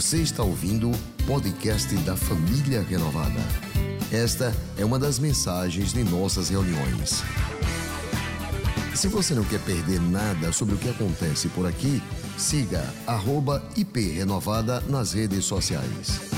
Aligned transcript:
Você 0.00 0.22
está 0.22 0.42
ouvindo 0.42 0.90
o 0.90 1.26
podcast 1.26 1.94
da 2.06 2.16
Família 2.16 2.80
Renovada. 2.80 3.38
Esta 4.10 4.50
é 4.78 4.82
uma 4.82 4.98
das 4.98 5.18
mensagens 5.18 5.92
de 5.92 6.02
nossas 6.02 6.48
reuniões. 6.48 7.20
Se 8.96 9.08
você 9.08 9.34
não 9.34 9.44
quer 9.44 9.62
perder 9.62 10.00
nada 10.00 10.54
sobre 10.54 10.74
o 10.74 10.78
que 10.78 10.88
acontece 10.88 11.50
por 11.50 11.66
aqui, 11.66 12.00
siga 12.38 12.80
@iprenovada 13.76 14.80
nas 14.88 15.12
redes 15.12 15.44
sociais. 15.44 16.30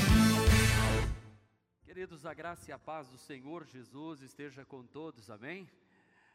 Queridos, 1.87 2.27
a 2.27 2.35
graça 2.35 2.69
e 2.69 2.73
a 2.73 2.79
paz 2.81 3.07
do 3.07 3.17
Senhor 3.17 3.65
Jesus 3.65 4.23
esteja 4.23 4.65
com 4.65 4.83
todos, 4.83 5.31
amém? 5.31 5.69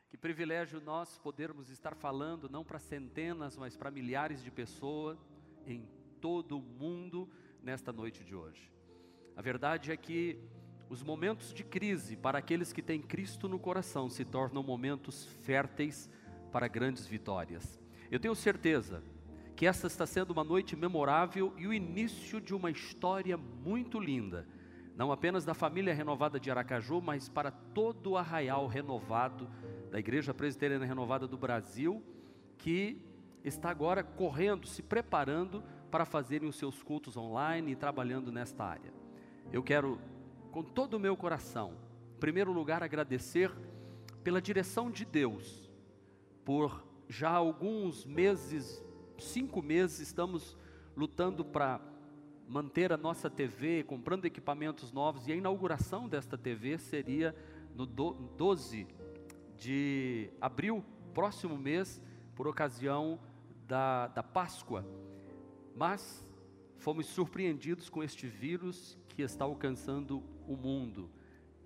Que 0.10 0.16
privilégio 0.16 0.80
nós 0.80 1.18
podermos 1.22 1.70
estar 1.70 1.94
falando 1.94 2.50
não 2.50 2.64
para 2.64 2.80
centenas, 2.80 3.58
mas 3.58 3.76
para 3.76 3.92
milhares 3.92 4.42
de 4.42 4.50
pessoas 4.50 5.18
em 5.66 5.86
todo 6.22 6.60
mundo 6.60 7.30
nesta 7.62 7.92
noite 7.92 8.24
de 8.24 8.36
hoje. 8.36 8.72
A 9.36 9.42
verdade 9.42 9.92
é 9.92 9.98
que 9.98 10.40
os 10.90 11.04
momentos 11.04 11.54
de 11.54 11.64
crise 11.64 12.16
para 12.16 12.40
aqueles 12.40 12.72
que 12.72 12.82
têm 12.82 13.02
Cristo 13.02 13.48
no 13.48 13.60
coração 13.60 14.10
se 14.10 14.24
tornam 14.24 14.64
momentos 14.64 15.26
férteis 15.44 16.10
para 16.52 16.68
grandes 16.68 17.06
vitórias. 17.06 17.80
Eu 18.10 18.20
tenho 18.20 18.34
certeza 18.34 19.04
que 19.56 19.66
esta 19.66 19.88
está 19.88 20.06
sendo 20.06 20.32
uma 20.32 20.44
noite 20.44 20.76
memorável 20.76 21.54
e 21.58 21.68
o 21.68 21.74
início 21.74 22.40
de 22.40 22.54
uma 22.54 22.72
história 22.72 23.36
muito 23.36 24.00
linda, 24.00 24.48
não 24.96 25.12
apenas 25.12 25.44
da 25.44 25.54
família 25.54 25.94
renovada 25.94 26.40
de 26.40 26.50
Aracaju, 26.50 27.02
mas 27.02 27.28
para 27.28 27.52
todo 27.52 28.12
o 28.12 28.18
arraial 28.18 28.68
renovado 28.68 29.50
da 29.92 30.00
Igreja 30.00 30.34
Presbiteriana 30.34 30.86
Renovada 30.86 31.28
do 31.28 31.38
Brasil, 31.38 32.04
que 32.58 33.02
está 33.48 33.70
agora 33.70 34.04
correndo, 34.04 34.68
se 34.68 34.82
preparando 34.82 35.64
para 35.90 36.06
fazerem 36.06 36.48
os 36.48 36.56
seus 36.56 36.84
cultos 36.84 37.16
online 37.16 37.72
e 37.72 37.76
trabalhando 37.76 38.32
nesta 38.32 38.64
área. 38.64 38.94
Eu 39.52 39.64
quero, 39.64 40.00
com 40.52 40.64
todo 40.64 40.96
o 40.96 41.00
meu 41.00 41.16
coração, 41.16 41.74
em 42.16 42.20
primeiro 42.20 42.52
lugar, 42.52 42.84
agradecer 42.84 43.52
pela 44.24 44.42
direção 44.42 44.92
de 44.92 45.06
Deus, 45.06 45.72
por 46.44 46.86
já 47.08 47.30
alguns 47.30 48.06
meses, 48.06 48.84
cinco 49.18 49.62
meses, 49.62 50.00
estamos 50.00 50.58
lutando 50.96 51.46
para 51.46 51.80
manter 52.48 52.92
a 52.92 52.98
nossa 52.98 53.30
TV, 53.30 53.84
comprando 53.84 54.26
equipamentos 54.26 54.92
novos, 54.92 55.28
e 55.28 55.32
a 55.32 55.36
inauguração 55.36 56.08
desta 56.10 56.38
TV 56.38 56.78
seria 56.78 57.36
no 57.76 57.86
12 57.86 58.88
de 59.56 60.30
abril, 60.42 60.84
próximo 61.14 61.58
mês, 61.58 62.02
por 62.36 62.48
ocasião 62.48 63.20
da, 63.68 64.08
da 64.08 64.24
Páscoa. 64.24 64.86
Mas 65.76 66.26
fomos 66.78 67.08
surpreendidos 67.08 67.90
com 67.90 68.04
este 68.04 68.28
vírus 68.28 68.98
que 69.10 69.22
está 69.22 69.46
alcançando 69.46 70.24
o 70.48 70.56
mundo. 70.56 71.10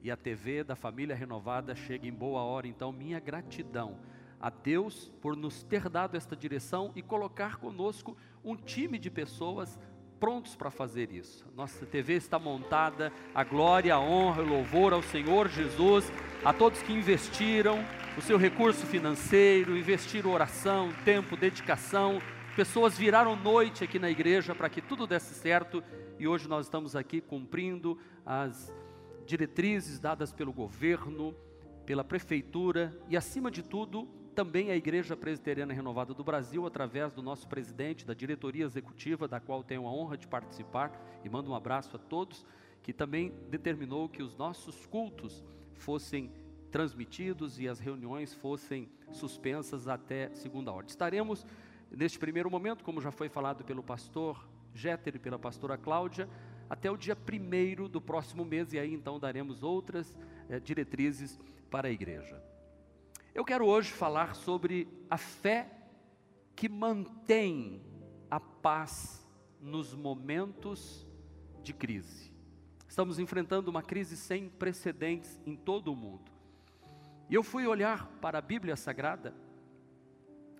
E 0.02 0.10
a 0.10 0.18
TV 0.18 0.64
da 0.64 0.76
Família 0.76 1.16
Renovada 1.16 1.76
chega 1.76 2.08
em 2.08 2.14
boa 2.14 2.42
hora, 2.42 2.68
então 2.68 2.92
minha 2.92 3.20
gratidão 3.20 4.00
a 4.40 4.50
Deus 4.50 5.12
por 5.22 5.36
nos 5.36 5.62
ter 5.62 5.88
dado 5.88 6.18
esta 6.18 6.36
direção 6.36 6.92
e 6.96 7.02
colocar 7.04 7.58
conosco 7.58 8.18
um 8.44 8.56
time 8.56 8.98
de 8.98 9.12
pessoas 9.12 9.78
prontos 10.22 10.56
para 10.56 10.72
fazer 10.72 11.12
isso. 11.12 11.44
Nossa 11.54 11.86
TV 11.86 12.14
está 12.14 12.40
montada, 12.40 13.12
a 13.36 13.44
glória, 13.44 13.96
a 13.96 14.00
honra, 14.00 14.42
o 14.42 14.48
louvor 14.48 14.94
ao 14.94 15.02
Senhor 15.02 15.50
Jesus, 15.50 16.10
a 16.46 16.54
todos 16.54 16.82
que 16.82 16.94
investiram 16.94 17.84
o 18.16 18.22
seu 18.22 18.38
recurso 18.38 18.86
financeiro, 18.86 19.76
investiram 19.76 20.32
oração, 20.32 20.94
tempo, 21.04 21.36
dedicação, 21.36 22.22
Pessoas 22.56 22.98
viraram 22.98 23.34
noite 23.38 23.82
aqui 23.82 23.98
na 23.98 24.10
igreja 24.10 24.54
para 24.54 24.70
que 24.70 24.82
tudo 24.82 25.08
desse 25.08 25.34
certo 25.34 25.82
e 26.20 26.28
hoje 26.28 26.50
nós 26.50 26.66
estamos 26.66 26.98
aqui 26.98 27.22
cumprindo 27.22 27.98
as 28.26 28.76
diretrizes 29.26 30.00
dadas 30.00 30.34
pelo 30.34 30.52
governo, 30.52 31.34
pela 31.86 32.04
prefeitura 32.04 32.94
e, 33.08 33.16
acima 33.16 33.50
de 33.50 33.64
tudo, 33.64 34.06
também 34.32 34.72
a 34.72 34.76
Igreja 34.76 35.16
Presbiteriana 35.16 35.74
Renovada 35.74 36.14
do 36.14 36.24
Brasil, 36.24 36.66
através 36.66 37.14
do 37.14 37.22
nosso 37.22 37.48
presidente, 37.48 38.06
da 38.06 38.14
diretoria 38.14 38.66
executiva, 38.66 39.28
da 39.28 39.40
qual 39.40 39.64
tenho 39.64 39.86
a 39.86 39.92
honra 39.92 40.18
de 40.18 40.28
participar, 40.28 40.92
e 41.24 41.30
mando 41.30 41.52
um 41.52 41.56
abraço 41.56 41.96
a 41.96 42.00
todos, 42.00 42.46
que 42.82 42.94
também 42.94 43.34
determinou 43.50 44.10
que 44.10 44.24
os 44.24 44.36
nossos 44.36 44.86
cultos 44.86 45.44
fossem 45.74 46.32
transmitidos 46.72 47.60
e 47.60 47.68
as 47.68 47.80
reuniões 47.80 48.34
fossem 48.34 48.90
suspensas 49.12 49.88
até 49.88 50.34
segunda 50.34 50.72
ordem. 50.72 50.90
Estaremos 50.90 51.46
neste 51.92 52.18
primeiro 52.18 52.50
momento, 52.50 52.84
como 52.84 53.02
já 53.02 53.12
foi 53.12 53.28
falado 53.28 53.64
pelo 53.64 53.84
pastor 53.84 54.48
Jéter 54.74 55.16
e 55.18 55.20
pela 55.20 55.38
pastora 55.38 55.78
Cláudia, 55.78 56.30
até 56.70 56.90
o 56.90 56.96
dia 56.96 57.16
primeiro 57.16 57.90
do 57.90 58.00
próximo 58.00 58.46
mês, 58.46 58.72
e 58.72 58.80
aí 58.80 58.94
então 58.94 59.20
daremos 59.20 59.62
outras 59.62 60.18
é, 60.50 60.60
diretrizes 60.60 61.38
para 61.70 61.90
a 61.90 61.92
igreja. 61.92 62.42
Eu 63.34 63.46
quero 63.46 63.66
hoje 63.66 63.90
falar 63.90 64.36
sobre 64.36 64.90
a 65.10 65.18
fé 65.18 65.70
que 66.54 66.68
mantém 66.68 67.82
a 68.30 68.42
paz 68.42 69.26
nos 69.62 69.96
momentos 69.96 71.08
de 71.64 71.74
crise. 71.74 72.30
Estamos 72.90 73.20
enfrentando 73.20 73.72
uma 73.72 73.82
crise 73.82 74.18
sem 74.18 74.50
precedentes 74.50 75.40
em 75.46 75.56
todo 75.56 75.94
o 75.94 75.96
mundo. 75.96 76.30
E 77.30 77.34
eu 77.34 77.42
fui 77.42 77.66
olhar 77.66 78.06
para 78.20 78.40
a 78.40 78.42
Bíblia 78.42 78.76
Sagrada 78.76 79.34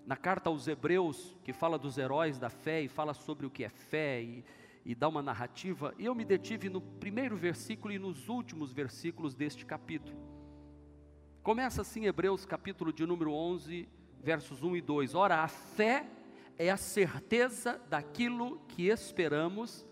na 0.06 0.16
carta 0.16 0.48
aos 0.48 0.66
Hebreus, 0.66 1.36
que 1.44 1.52
fala 1.52 1.78
dos 1.78 1.98
heróis 1.98 2.38
da 2.38 2.48
fé 2.48 2.80
e 2.80 2.88
fala 2.88 3.12
sobre 3.12 3.44
o 3.44 3.50
que 3.50 3.64
é 3.64 3.68
fé 3.68 4.22
e, 4.22 4.44
e 4.82 4.94
dá 4.94 5.08
uma 5.08 5.22
narrativa, 5.22 5.94
e 5.98 6.06
eu 6.06 6.14
me 6.14 6.24
detive 6.24 6.70
no 6.70 6.80
primeiro 6.80 7.36
versículo 7.36 7.92
e 7.92 7.98
nos 7.98 8.30
últimos 8.30 8.72
versículos 8.72 9.34
deste 9.34 9.66
capítulo. 9.66 10.21
Começa 11.42 11.82
assim 11.82 12.04
Hebreus, 12.04 12.46
capítulo 12.46 12.92
de 12.92 13.04
número 13.04 13.32
11, 13.32 13.88
versos 14.22 14.62
1 14.62 14.76
e 14.76 14.80
2. 14.80 15.16
Ora, 15.16 15.42
a 15.42 15.48
fé 15.48 16.06
é 16.56 16.70
a 16.70 16.76
certeza 16.76 17.80
daquilo 17.90 18.60
que 18.68 18.86
esperamos 18.86 19.84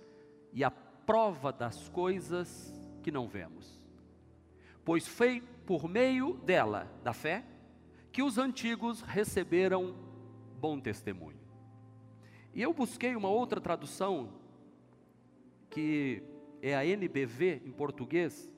e 0.53 0.63
a 0.63 0.71
prova 0.71 1.53
das 1.53 1.89
coisas 1.89 2.73
que 3.03 3.11
não 3.11 3.27
vemos. 3.27 3.85
Pois 4.85 5.09
foi 5.09 5.43
por 5.67 5.89
meio 5.89 6.35
dela, 6.35 6.89
da 7.03 7.13
fé, 7.13 7.45
que 8.13 8.23
os 8.23 8.39
antigos 8.39 9.01
receberam 9.01 9.97
bom 10.61 10.79
testemunho. 10.79 11.41
E 12.55 12.63
eu 12.63 12.73
busquei 12.73 13.17
uma 13.17 13.29
outra 13.29 13.61
tradução, 13.61 14.35
que 15.69 16.23
é 16.63 16.77
a 16.77 16.87
NBV 16.87 17.63
em 17.67 17.73
português, 17.73 18.49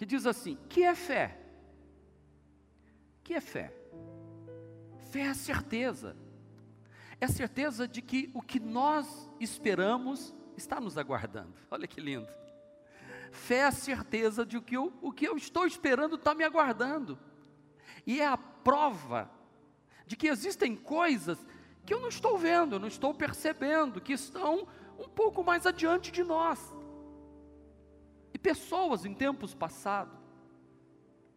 que 0.00 0.06
diz 0.06 0.24
assim: 0.24 0.56
que 0.66 0.82
é 0.82 0.94
fé? 0.94 1.38
Que 3.22 3.34
é 3.34 3.40
fé? 3.40 3.70
Fé 5.10 5.20
é 5.20 5.28
a 5.28 5.34
certeza, 5.34 6.16
é 7.20 7.26
a 7.26 7.28
certeza 7.28 7.86
de 7.86 8.00
que 8.00 8.30
o 8.32 8.40
que 8.40 8.58
nós 8.58 9.30
esperamos 9.38 10.34
está 10.56 10.80
nos 10.80 10.96
aguardando. 10.96 11.52
Olha 11.70 11.86
que 11.86 12.00
lindo. 12.00 12.26
Fé 13.30 13.56
é 13.56 13.64
a 13.66 13.72
certeza 13.72 14.46
de 14.46 14.58
que 14.62 14.78
o 14.78 15.12
que 15.12 15.28
eu 15.28 15.36
estou 15.36 15.66
esperando 15.66 16.14
está 16.14 16.34
me 16.34 16.44
aguardando. 16.44 17.18
E 18.06 18.22
é 18.22 18.26
a 18.26 18.38
prova 18.38 19.30
de 20.06 20.16
que 20.16 20.28
existem 20.28 20.74
coisas 20.74 21.46
que 21.84 21.92
eu 21.92 22.00
não 22.00 22.08
estou 22.08 22.38
vendo, 22.38 22.80
não 22.80 22.88
estou 22.88 23.12
percebendo, 23.12 24.00
que 24.00 24.14
estão 24.14 24.66
um 24.98 25.10
pouco 25.10 25.44
mais 25.44 25.66
adiante 25.66 26.10
de 26.10 26.24
nós. 26.24 26.74
Pessoas 28.42 29.04
em 29.04 29.14
tempos 29.14 29.54
passados 29.54 30.18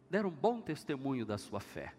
deram 0.08 0.30
bom 0.30 0.60
testemunho 0.60 1.26
da 1.26 1.36
sua 1.36 1.60
fé. 1.60 1.92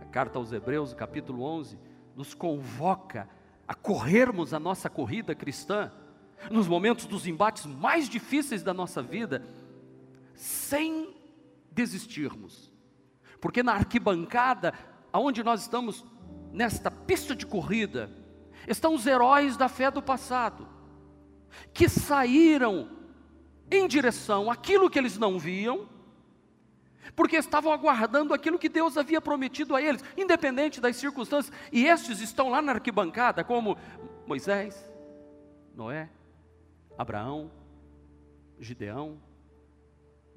A 0.00 0.04
carta 0.10 0.38
aos 0.38 0.52
Hebreus, 0.52 0.94
capítulo 0.94 1.42
11, 1.42 1.78
nos 2.16 2.34
convoca 2.34 3.28
a 3.66 3.74
corrermos 3.74 4.54
a 4.54 4.58
nossa 4.58 4.88
corrida 4.88 5.34
cristã 5.34 5.92
nos 6.50 6.68
momentos 6.68 7.04
dos 7.04 7.26
embates 7.26 7.66
mais 7.66 8.08
difíceis 8.08 8.62
da 8.62 8.72
nossa 8.72 9.02
vida, 9.02 9.44
sem 10.34 11.14
desistirmos. 11.70 12.72
Porque 13.40 13.62
na 13.62 13.72
arquibancada, 13.72 14.72
aonde 15.12 15.42
nós 15.42 15.62
estamos 15.62 16.04
nesta 16.52 16.90
pista 16.90 17.34
de 17.34 17.44
corrida, 17.44 18.10
estão 18.66 18.94
os 18.94 19.06
heróis 19.06 19.56
da 19.56 19.68
fé 19.68 19.90
do 19.90 20.02
passado, 20.02 20.66
que 21.72 21.88
saíram 21.88 22.88
em 23.70 23.86
direção 23.86 24.50
àquilo 24.50 24.88
que 24.88 24.98
eles 24.98 25.18
não 25.18 25.38
viam, 25.38 25.88
porque 27.14 27.36
estavam 27.36 27.72
aguardando 27.72 28.32
aquilo 28.32 28.58
que 28.58 28.68
Deus 28.68 28.96
havia 28.96 29.20
prometido 29.20 29.74
a 29.74 29.82
eles, 29.82 30.04
independente 30.16 30.80
das 30.80 30.96
circunstâncias, 30.96 31.54
e 31.72 31.86
estes 31.86 32.20
estão 32.20 32.48
lá 32.48 32.62
na 32.62 32.72
arquibancada, 32.72 33.42
como 33.42 33.76
Moisés, 34.26 34.90
Noé, 35.74 36.10
Abraão, 36.96 37.50
Gideão, 38.58 39.20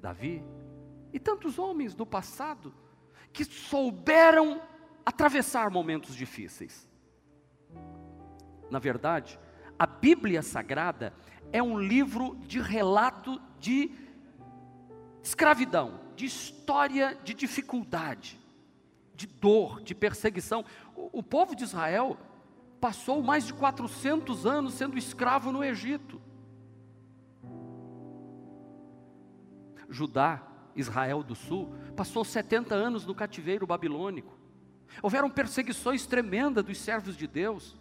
Davi, 0.00 0.42
e 1.12 1.18
tantos 1.18 1.58
homens 1.58 1.94
do 1.94 2.06
passado 2.06 2.74
que 3.32 3.44
souberam 3.44 4.60
atravessar 5.04 5.70
momentos 5.70 6.14
difíceis. 6.14 6.88
na 8.70 8.78
verdade, 8.78 9.38
a 9.78 9.86
Bíblia 9.86 10.42
Sagrada 10.42 11.12
é 11.52 11.62
um 11.62 11.78
livro 11.78 12.36
de 12.46 12.60
relato 12.60 13.40
de 13.58 13.90
escravidão, 15.22 16.00
de 16.16 16.26
história 16.26 17.18
de 17.22 17.34
dificuldade, 17.34 18.40
de 19.14 19.26
dor, 19.26 19.80
de 19.82 19.94
perseguição. 19.94 20.64
O, 20.96 21.18
o 21.18 21.22
povo 21.22 21.54
de 21.54 21.64
Israel 21.64 22.16
passou 22.80 23.22
mais 23.22 23.46
de 23.46 23.54
400 23.54 24.46
anos 24.46 24.74
sendo 24.74 24.98
escravo 24.98 25.52
no 25.52 25.62
Egito. 25.62 26.20
Judá, 29.88 30.42
Israel 30.74 31.22
do 31.22 31.34
Sul, 31.34 31.72
passou 31.94 32.24
70 32.24 32.74
anos 32.74 33.04
no 33.06 33.14
cativeiro 33.14 33.66
babilônico. 33.66 34.36
Houveram 35.02 35.30
perseguições 35.30 36.06
tremendas 36.06 36.64
dos 36.64 36.78
servos 36.78 37.16
de 37.16 37.26
Deus. 37.26 37.78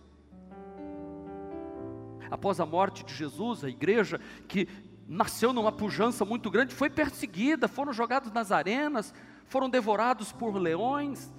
Após 2.31 2.61
a 2.61 2.65
morte 2.65 3.03
de 3.03 3.13
Jesus, 3.13 3.63
a 3.63 3.69
igreja 3.69 4.19
que 4.47 4.67
nasceu 5.07 5.51
numa 5.51 5.73
pujança 5.73 6.23
muito 6.23 6.49
grande, 6.49 6.73
foi 6.73 6.89
perseguida, 6.89 7.67
foram 7.67 7.91
jogados 7.91 8.31
nas 8.31 8.49
arenas, 8.49 9.13
foram 9.45 9.69
devorados 9.69 10.31
por 10.31 10.55
leões. 10.55 11.29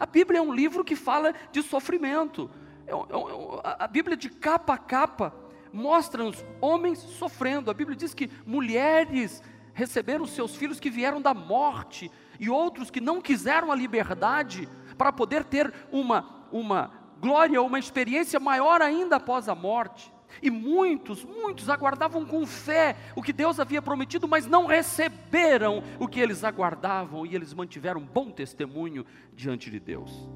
A 0.00 0.06
Bíblia 0.06 0.38
é 0.38 0.42
um 0.42 0.54
livro 0.54 0.82
que 0.82 0.96
fala 0.96 1.34
de 1.52 1.62
sofrimento. 1.62 2.50
É, 2.86 2.92
é, 2.92 2.94
é, 2.94 3.76
a 3.78 3.86
Bíblia, 3.86 4.16
de 4.16 4.30
capa 4.30 4.72
a 4.72 4.78
capa, 4.78 5.34
mostra-nos 5.70 6.42
homens 6.58 6.98
sofrendo. 6.98 7.70
A 7.70 7.74
Bíblia 7.74 7.94
diz 7.94 8.14
que 8.14 8.30
mulheres 8.46 9.42
receberam 9.74 10.26
seus 10.26 10.56
filhos 10.56 10.80
que 10.80 10.90
vieram 10.90 11.20
da 11.20 11.34
morte 11.34 12.10
e 12.40 12.48
outros 12.48 12.90
que 12.90 13.00
não 13.00 13.20
quiseram 13.20 13.70
a 13.70 13.76
liberdade 13.76 14.66
para 14.96 15.12
poder 15.12 15.44
ter 15.44 15.72
uma, 15.90 16.46
uma 16.50 17.01
glória, 17.22 17.62
uma 17.62 17.78
experiência 17.78 18.40
maior 18.40 18.82
ainda 18.82 19.16
após 19.16 19.48
a 19.48 19.54
morte. 19.54 20.12
E 20.42 20.50
muitos, 20.50 21.24
muitos 21.24 21.68
aguardavam 21.68 22.26
com 22.26 22.44
fé 22.44 22.96
o 23.14 23.22
que 23.22 23.32
Deus 23.32 23.60
havia 23.60 23.80
prometido, 23.80 24.26
mas 24.26 24.46
não 24.46 24.66
receberam 24.66 25.84
o 26.00 26.08
que 26.08 26.18
eles 26.18 26.42
aguardavam 26.42 27.24
e 27.24 27.34
eles 27.34 27.54
mantiveram 27.54 28.00
bom 28.00 28.28
testemunho 28.28 29.06
diante 29.34 29.70
de 29.70 29.78
Deus. 29.78 30.28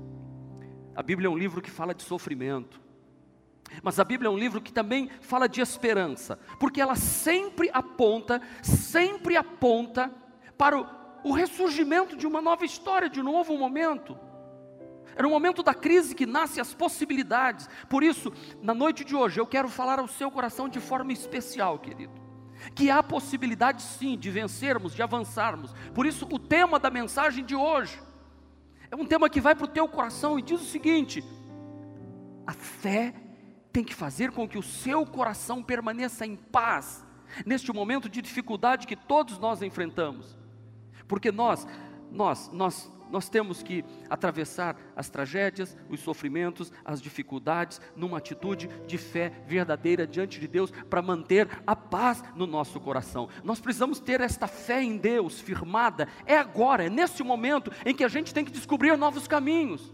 A 0.94 1.02
Bíblia 1.02 1.26
é 1.26 1.30
um 1.30 1.36
livro 1.36 1.60
que 1.60 1.70
fala 1.70 1.92
de 1.92 2.04
sofrimento, 2.04 2.80
mas 3.82 3.98
a 3.98 4.04
Bíblia 4.04 4.28
é 4.28 4.30
um 4.30 4.38
livro 4.38 4.60
que 4.60 4.72
também 4.72 5.10
fala 5.20 5.48
de 5.48 5.60
esperança, 5.60 6.38
porque 6.60 6.80
ela 6.80 6.94
sempre 6.94 7.68
aponta, 7.72 8.40
sempre 8.62 9.36
aponta 9.36 10.10
para 10.56 10.78
o, 10.78 10.86
o 11.24 11.32
ressurgimento 11.32 12.16
de 12.16 12.26
uma 12.26 12.40
nova 12.40 12.64
história, 12.64 13.10
de 13.10 13.20
um 13.20 13.24
novo 13.24 13.56
momento. 13.58 14.16
Era 15.16 15.26
o 15.26 15.30
momento 15.30 15.62
da 15.62 15.72
crise 15.72 16.14
que 16.14 16.26
nasce 16.26 16.60
as 16.60 16.74
possibilidades. 16.74 17.68
Por 17.88 18.04
isso, 18.04 18.30
na 18.62 18.74
noite 18.74 19.02
de 19.02 19.16
hoje, 19.16 19.40
eu 19.40 19.46
quero 19.46 19.66
falar 19.66 19.98
ao 19.98 20.06
seu 20.06 20.30
coração 20.30 20.68
de 20.68 20.78
forma 20.78 21.10
especial, 21.10 21.78
querido. 21.78 22.12
Que 22.74 22.90
há 22.90 23.02
possibilidade 23.02 23.82
sim 23.82 24.18
de 24.18 24.30
vencermos, 24.30 24.94
de 24.94 25.02
avançarmos. 25.02 25.74
Por 25.94 26.04
isso, 26.04 26.28
o 26.30 26.38
tema 26.38 26.78
da 26.78 26.90
mensagem 26.90 27.42
de 27.44 27.56
hoje 27.56 27.98
é 28.90 28.94
um 28.94 29.06
tema 29.06 29.30
que 29.30 29.40
vai 29.40 29.54
para 29.54 29.64
o 29.64 29.68
teu 29.68 29.88
coração 29.88 30.38
e 30.38 30.42
diz 30.42 30.60
o 30.60 30.64
seguinte: 30.64 31.24
a 32.46 32.52
fé 32.52 33.14
tem 33.72 33.82
que 33.82 33.94
fazer 33.94 34.30
com 34.32 34.46
que 34.46 34.58
o 34.58 34.62
seu 34.62 35.06
coração 35.06 35.62
permaneça 35.62 36.26
em 36.26 36.36
paz 36.36 37.04
neste 37.44 37.72
momento 37.72 38.08
de 38.08 38.20
dificuldade 38.20 38.86
que 38.86 38.96
todos 38.96 39.38
nós 39.38 39.62
enfrentamos. 39.62 40.38
Porque 41.08 41.32
nós, 41.32 41.66
nós, 42.10 42.50
nós 42.52 42.90
nós 43.10 43.28
temos 43.28 43.62
que 43.62 43.84
atravessar 44.08 44.76
as 44.94 45.08
tragédias, 45.08 45.76
os 45.88 46.00
sofrimentos, 46.00 46.72
as 46.84 47.00
dificuldades, 47.00 47.80
numa 47.94 48.18
atitude 48.18 48.68
de 48.86 48.98
fé 48.98 49.32
verdadeira 49.46 50.06
diante 50.06 50.40
de 50.40 50.48
Deus, 50.48 50.70
para 50.70 51.02
manter 51.02 51.48
a 51.66 51.76
paz 51.76 52.22
no 52.34 52.46
nosso 52.46 52.80
coração. 52.80 53.28
Nós 53.44 53.60
precisamos 53.60 54.00
ter 54.00 54.20
esta 54.20 54.46
fé 54.46 54.82
em 54.82 54.96
Deus 54.96 55.40
firmada, 55.40 56.08
é 56.24 56.36
agora, 56.36 56.86
é 56.86 56.90
nesse 56.90 57.22
momento 57.22 57.70
em 57.84 57.94
que 57.94 58.04
a 58.04 58.08
gente 58.08 58.32
tem 58.32 58.44
que 58.44 58.52
descobrir 58.52 58.96
novos 58.96 59.26
caminhos. 59.26 59.92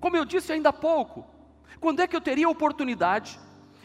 Como 0.00 0.16
eu 0.16 0.24
disse 0.24 0.52
ainda 0.52 0.68
há 0.68 0.72
pouco, 0.72 1.26
quando 1.80 2.00
é 2.00 2.06
que 2.06 2.16
eu 2.16 2.20
teria 2.20 2.46
a 2.46 2.50
oportunidade 2.50 3.38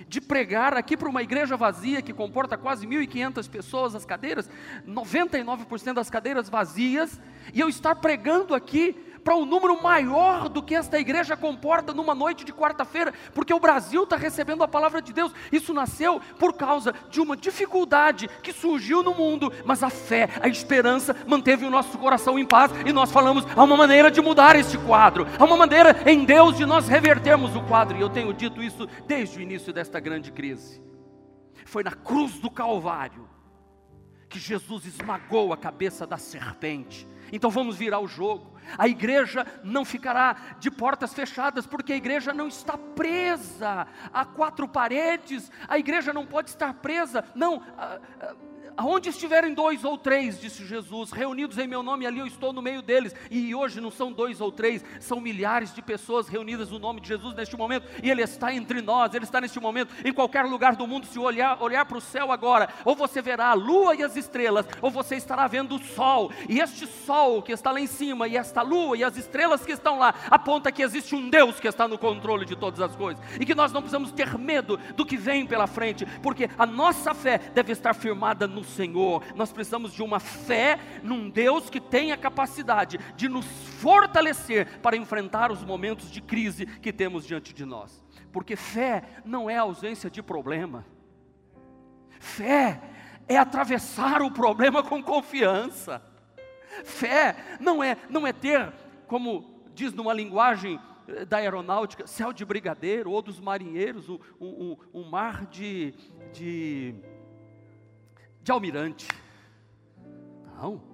de 0.07 0.21
pregar 0.21 0.75
aqui 0.75 0.95
para 0.95 1.09
uma 1.09 1.21
igreja 1.21 1.57
vazia 1.57 2.01
que 2.01 2.13
comporta 2.13 2.57
quase 2.57 2.88
1.500 2.88 3.50
pessoas, 3.50 3.95
as 3.95 4.06
cadeiras, 4.06 4.50
99% 4.88 5.94
das 5.94 6.09
cadeiras 6.09 6.50
vazias, 6.50 7.19
e 7.53 7.59
eu 7.59 7.69
estar 7.69 7.95
pregando 7.95 8.53
aqui 8.53 8.95
para 9.24 9.36
um 9.36 9.46
número 9.46 9.82
maior 9.82 10.50
do 10.50 10.62
que 10.62 10.76
esta 10.76 11.00
igreja 11.00 11.38
comporta 11.38 11.94
numa 11.94 12.14
noite 12.14 12.44
de 12.44 12.54
quarta-feira, 12.54 13.14
porque 13.34 13.54
o 13.54 13.60
Brasil 13.60 14.04
está 14.04 14.16
recebendo 14.16 14.64
a 14.64 14.68
palavra 14.68 15.02
de 15.02 15.14
Deus. 15.14 15.32
Isso 15.52 15.74
nasceu 15.74 16.20
por 16.40 16.54
causa 16.54 16.94
de 17.10 17.22
uma 17.22 17.38
dificuldade 17.38 18.30
que 18.42 18.54
surgiu 18.54 19.04
no 19.04 19.14
mundo, 19.14 19.52
mas 19.66 19.84
a 19.84 19.90
fé, 19.90 20.30
a 20.42 20.48
esperança 20.48 21.16
manteve 21.28 21.66
o 21.66 21.70
nosso 21.70 21.98
coração 21.98 22.38
em 22.38 22.46
paz 22.46 22.72
e 22.86 22.92
nós 22.92 23.12
falamos: 23.12 23.46
há 23.56 23.64
uma 23.64 23.78
maneira 23.78 24.12
de 24.12 24.22
mudar 24.22 24.56
este 24.56 24.78
quadro, 24.78 25.28
há 25.38 25.44
uma 25.44 25.58
maneira 25.58 26.04
em 26.06 26.26
Deus 26.26 26.58
de 26.58 26.66
nós 26.66 26.88
revertermos 26.88 27.56
o 27.56 27.62
quadro, 27.64 27.98
e 27.98 28.02
eu 28.02 28.10
tenho 28.10 28.34
dito 28.34 28.62
isso 28.62 28.88
desde 29.08 29.40
o 29.40 29.42
início 29.42 29.72
desta 29.72 30.00
grande 30.00 30.32
crise. 30.32 30.82
Foi 31.66 31.84
na 31.84 31.92
cruz 31.92 32.40
do 32.40 32.50
Calvário 32.50 33.30
que 34.32 34.40
Jesus 34.40 34.86
esmagou 34.86 35.52
a 35.52 35.58
cabeça 35.58 36.08
da 36.08 36.18
serpente. 36.18 37.06
Então 37.31 37.50
vamos 37.50 37.75
virar 37.78 38.00
o 38.00 38.07
jogo. 38.07 38.51
A 38.78 38.88
igreja 38.88 39.45
não 39.63 39.83
ficará 39.83 40.56
de 40.60 40.69
portas 40.69 41.13
fechadas, 41.13 41.66
porque 41.66 41.94
a 41.94 41.95
igreja 41.95 42.33
não 42.33 42.48
está 42.48 42.78
presa 42.78 43.88
a 44.13 44.25
quatro 44.25 44.68
paredes, 44.68 45.51
a 45.68 45.78
igreja 45.78 46.13
não 46.13 46.25
pode 46.25 46.50
estar 46.50 46.74
presa, 46.75 47.24
não. 47.36 47.63
Aonde 48.78 49.10
estiverem 49.10 49.54
dois 49.54 49.84
ou 49.84 49.98
três, 49.98 50.40
disse 50.40 50.66
Jesus, 50.66 51.12
reunidos 51.12 51.58
em 51.58 51.68
meu 51.68 51.84
nome, 51.84 52.06
ali 52.06 52.20
eu 52.20 52.28
estou 52.28 52.54
no 52.54 52.62
meio 52.62 52.82
deles. 52.82 53.14
E 53.30 53.54
hoje 53.54 53.82
não 53.82 53.92
são 53.92 54.12
dois 54.12 54.42
ou 54.42 54.52
três, 54.52 54.84
são 55.00 55.20
milhares 55.20 55.74
de 55.74 55.82
pessoas 55.82 56.28
reunidas 56.28 56.72
no 56.72 56.80
nome 56.80 57.02
de 57.02 57.08
Jesus 57.08 57.36
neste 57.36 57.56
momento. 57.56 57.88
E 58.02 58.10
Ele 58.10 58.22
está 58.22 58.54
entre 58.54 58.82
nós, 58.82 59.14
Ele 59.14 59.26
está 59.26 59.42
neste 59.42 59.60
momento, 59.60 59.94
em 60.06 60.14
qualquer 60.14 60.46
lugar 60.46 60.76
do 60.76 60.88
mundo. 60.88 61.06
Se 61.06 61.20
olhar, 61.20 61.62
olhar 61.62 61.86
para 61.86 61.98
o 61.98 62.02
céu 62.02 62.32
agora, 62.32 62.70
ou 62.86 62.96
você 62.96 63.22
verá 63.22 63.50
a 63.50 63.54
lua 63.54 63.96
e 63.96 64.04
as 64.04 64.16
estrelas, 64.16 64.66
ou 64.82 64.90
você 64.90 65.16
estará 65.16 65.48
vendo 65.48 65.76
o 65.76 65.80
sol. 65.80 66.32
E 66.50 66.60
este 66.60 66.88
sol 66.88 67.42
que 67.42 67.52
está 67.52 67.72
lá 67.72 67.80
em 67.80 67.88
cima, 67.88 68.28
e 68.28 68.38
esta 68.38 68.62
lua 68.62 68.98
e 68.98 69.04
as 69.04 69.18
estrelas 69.18 69.66
que 69.66 69.72
estão 69.72 70.00
lá, 70.00 70.14
aponta 70.30 70.72
que 70.72 70.82
existe 70.82 71.16
um 71.16 71.30
Deus 71.30 71.60
que 71.60 71.68
está 71.68 71.88
no 71.88 71.98
controle 71.98 72.46
de 72.46 72.56
todas 72.56 72.80
as 72.80 72.96
coisas. 72.96 73.24
E 73.40 73.46
que 73.46 73.56
nós 73.56 73.72
não 73.72 73.82
precisamos 73.82 74.12
ter 74.12 74.38
medo 74.38 74.78
do 74.96 75.06
que 75.06 75.18
vem 75.18 75.46
pela 75.46 75.68
frente, 75.68 76.06
porque 76.24 76.50
a 76.58 76.66
nossa 76.66 77.13
fé 77.13 77.38
deve 77.54 77.72
estar 77.72 77.94
firmada 77.94 78.48
no 78.48 78.61
Senhor. 78.63 79.24
Nós 79.36 79.51
precisamos 79.51 79.94
de 79.94 80.03
uma 80.03 80.20
fé 80.20 80.80
num 81.03 81.30
Deus 81.30 81.70
que 81.70 81.80
tem 81.80 82.12
a 82.12 82.18
capacidade 82.18 82.98
de 83.15 83.27
nos 83.27 83.46
fortalecer 83.80 84.80
para 84.80 84.98
enfrentar 84.98 85.51
os 85.51 85.63
momentos 85.63 86.12
de 86.12 86.22
crise 86.22 86.65
que 86.65 86.94
temos 86.94 87.25
diante 87.25 87.53
de 87.53 87.65
nós. 87.65 88.03
Porque 88.32 88.56
fé 88.56 89.03
não 89.25 89.50
é 89.50 89.58
ausência 89.58 90.10
de 90.10 90.22
problema. 90.22 90.86
Fé 92.20 92.82
é 93.27 93.38
atravessar 93.38 94.22
o 94.22 94.32
problema 94.32 94.84
com 94.84 95.01
confiança. 95.01 96.01
Fé 96.84 97.36
não 97.60 97.84
é 97.84 97.98
não 98.10 98.25
é 98.25 98.32
ter, 98.32 98.72
como 99.08 99.62
diz 99.74 99.94
numa 99.94 100.13
linguagem 100.13 100.80
eh, 101.08 101.25
da 101.25 101.38
aeronáutica, 101.38 102.08
céu 102.08 102.32
de 102.32 102.46
brigadeiro, 102.46 103.12
ou 103.12 103.22
dos 103.22 103.39
marinheiros, 103.39 104.10
um, 104.10 104.20
um, 104.39 104.77
um 104.94 105.03
mar 105.03 105.46
de, 105.46 105.94
de 106.32 106.96
de 108.43 108.51
almirante. 108.51 109.07
Não. 110.55 110.91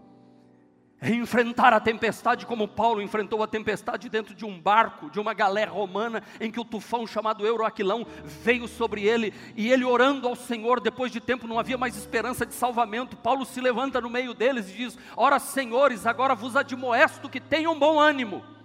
É 0.99 1.11
enfrentar 1.11 1.73
a 1.73 1.79
tempestade 1.79 2.45
como 2.45 2.67
Paulo 2.67 3.01
enfrentou 3.01 3.43
a 3.43 3.47
tempestade 3.47 4.09
dentro 4.09 4.33
de 4.33 4.43
um 4.43 4.59
barco, 4.59 5.11
de 5.11 5.19
uma 5.19 5.31
galera 5.31 5.69
romana, 5.69 6.23
em 6.41 6.49
que 6.49 6.59
o 6.59 6.65
tufão 6.65 7.05
chamado 7.05 7.45
Euroaquilão 7.45 8.05
veio 8.23 8.67
sobre 8.67 9.03
ele, 9.05 9.31
e 9.55 9.71
ele 9.71 9.85
orando 9.85 10.27
ao 10.27 10.35
Senhor, 10.35 10.79
depois 10.79 11.11
de 11.11 11.19
tempo 11.19 11.47
não 11.47 11.59
havia 11.59 11.77
mais 11.77 11.95
esperança 11.95 12.47
de 12.47 12.53
salvamento. 12.55 13.15
Paulo 13.15 13.45
se 13.45 13.61
levanta 13.61 14.01
no 14.01 14.09
meio 14.09 14.33
deles 14.33 14.71
e 14.71 14.73
diz: 14.73 14.97
Ora, 15.15 15.37
senhores, 15.37 16.07
agora 16.07 16.33
vos 16.33 16.55
admoesto 16.55 17.29
que 17.29 17.39
tenham 17.39 17.77
bom 17.77 17.99
ânimo 17.99 18.56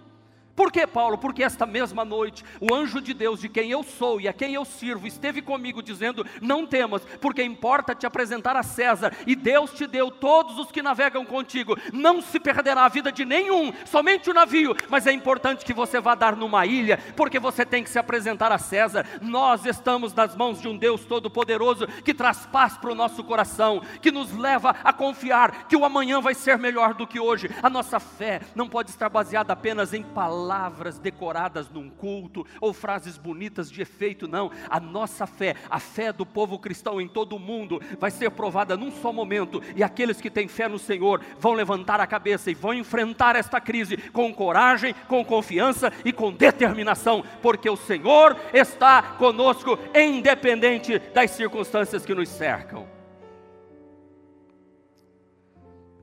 por 0.55 0.71
que, 0.71 0.85
Paulo? 0.85 1.17
Porque 1.17 1.43
esta 1.43 1.65
mesma 1.65 2.05
noite, 2.05 2.45
o 2.61 2.75
anjo 2.75 3.01
de 3.01 3.11
Deus, 3.11 3.41
de 3.41 3.49
quem 3.49 3.71
eu 3.71 3.81
sou 3.81 4.21
e 4.21 4.27
a 4.27 4.33
quem 4.33 4.53
eu 4.53 4.63
sirvo, 4.63 5.07
esteve 5.07 5.41
comigo 5.41 5.81
dizendo: 5.81 6.23
Não 6.39 6.67
temas, 6.67 7.01
porque 7.19 7.41
importa 7.41 7.95
te 7.95 8.05
apresentar 8.05 8.55
a 8.55 8.61
César, 8.61 9.15
e 9.25 9.35
Deus 9.35 9.71
te 9.71 9.87
deu 9.87 10.11
todos 10.11 10.59
os 10.59 10.71
que 10.71 10.83
navegam 10.83 11.25
contigo. 11.25 11.75
Não 11.91 12.21
se 12.21 12.39
perderá 12.39 12.85
a 12.85 12.89
vida 12.89 13.11
de 13.11 13.25
nenhum, 13.25 13.73
somente 13.83 14.29
o 14.29 14.33
navio, 14.33 14.75
mas 14.89 15.07
é 15.07 15.11
importante 15.11 15.65
que 15.65 15.73
você 15.73 15.99
vá 15.99 16.13
dar 16.13 16.35
numa 16.35 16.67
ilha, 16.67 16.99
porque 17.15 17.39
você 17.39 17.65
tem 17.65 17.83
que 17.83 17.89
se 17.89 17.97
apresentar 17.97 18.51
a 18.51 18.59
César. 18.59 19.07
Nós 19.23 19.65
estamos 19.65 20.13
nas 20.13 20.35
mãos 20.35 20.61
de 20.61 20.67
um 20.67 20.77
Deus 20.77 21.03
Todo-Poderoso 21.03 21.87
que 22.05 22.13
traz 22.13 22.45
paz 22.45 22.77
para 22.77 22.91
o 22.91 22.95
nosso 22.95 23.23
coração, 23.23 23.81
que 24.03 24.11
nos 24.11 24.31
leva 24.37 24.75
a 24.83 24.93
confiar 24.93 25.67
que 25.67 25.75
o 25.75 25.83
amanhã 25.83 26.21
vai 26.21 26.35
ser 26.35 26.59
melhor 26.59 26.93
do 26.93 27.07
que 27.07 27.19
hoje. 27.19 27.49
A 27.63 27.71
nossa 27.71 27.99
fé 27.99 28.41
não 28.53 28.69
pode 28.69 28.91
estar 28.91 29.09
baseada 29.09 29.51
apenas 29.51 29.95
em 29.95 30.03
palavras 30.03 30.42
palavras 30.43 30.99
decoradas 30.99 31.69
num 31.69 31.89
culto 31.89 32.45
ou 32.59 32.73
frases 32.73 33.17
bonitas 33.17 33.71
de 33.71 33.81
efeito, 33.81 34.27
não. 34.27 34.51
A 34.69 34.77
nossa 34.77 35.25
fé, 35.25 35.55
a 35.69 35.79
fé 35.79 36.11
do 36.11 36.25
povo 36.25 36.59
cristão 36.59 36.99
em 36.99 37.07
todo 37.07 37.37
o 37.37 37.39
mundo, 37.39 37.81
vai 37.97 38.11
ser 38.11 38.29
provada 38.31 38.75
num 38.75 38.91
só 38.91 39.13
momento, 39.13 39.63
e 39.73 39.81
aqueles 39.81 40.19
que 40.19 40.29
têm 40.29 40.49
fé 40.49 40.67
no 40.67 40.77
Senhor 40.77 41.21
vão 41.39 41.53
levantar 41.53 42.01
a 42.01 42.07
cabeça 42.07 42.51
e 42.51 42.53
vão 42.53 42.73
enfrentar 42.73 43.37
esta 43.37 43.61
crise 43.61 43.95
com 44.11 44.33
coragem, 44.33 44.93
com 45.07 45.23
confiança 45.23 45.93
e 46.03 46.11
com 46.11 46.33
determinação, 46.33 47.23
porque 47.41 47.69
o 47.69 47.77
Senhor 47.77 48.35
está 48.53 49.01
conosco, 49.13 49.79
independente 49.95 50.99
das 50.99 51.31
circunstâncias 51.31 52.05
que 52.05 52.13
nos 52.13 52.27
cercam. 52.27 52.85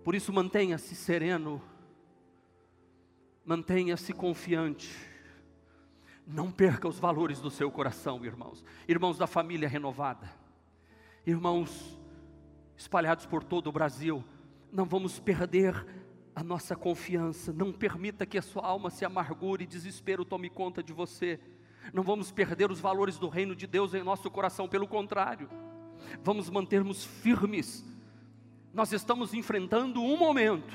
Por 0.02 0.14
isso, 0.14 0.32
mantenha-se 0.32 0.94
sereno, 0.94 1.60
mantenha-se 3.44 4.12
confiante, 4.12 4.94
não 6.26 6.50
perca 6.50 6.86
os 6.86 6.98
valores 6.98 7.40
do 7.40 7.50
seu 7.50 7.70
coração, 7.70 8.24
irmãos, 8.24 8.64
irmãos 8.86 9.18
da 9.18 9.26
família 9.26 9.68
renovada, 9.68 10.30
irmãos 11.26 11.98
espalhados 12.76 13.26
por 13.26 13.42
todo 13.42 13.66
o 13.66 13.72
Brasil, 13.72 14.24
não 14.72 14.84
vamos 14.84 15.18
perder 15.18 15.86
a 16.34 16.42
nossa 16.42 16.76
confiança, 16.76 17.52
não 17.52 17.72
permita 17.72 18.24
que 18.24 18.38
a 18.38 18.42
sua 18.42 18.64
alma 18.64 18.90
se 18.90 19.04
amargure 19.04 19.64
e 19.64 19.66
desespero 19.66 20.24
tome 20.24 20.48
conta 20.48 20.82
de 20.82 20.92
você, 20.92 21.40
não 21.92 22.02
vamos 22.02 22.30
perder 22.30 22.70
os 22.70 22.80
valores 22.80 23.18
do 23.18 23.28
reino 23.28 23.54
de 23.56 23.66
Deus 23.66 23.94
em 23.94 24.02
nosso 24.02 24.30
coração, 24.30 24.68
pelo 24.68 24.86
contrário, 24.86 25.48
vamos 26.22 26.48
mantermos 26.48 27.04
firmes. 27.04 27.84
Nós 28.72 28.92
estamos 28.92 29.34
enfrentando 29.34 30.00
um 30.00 30.16
momento, 30.16 30.72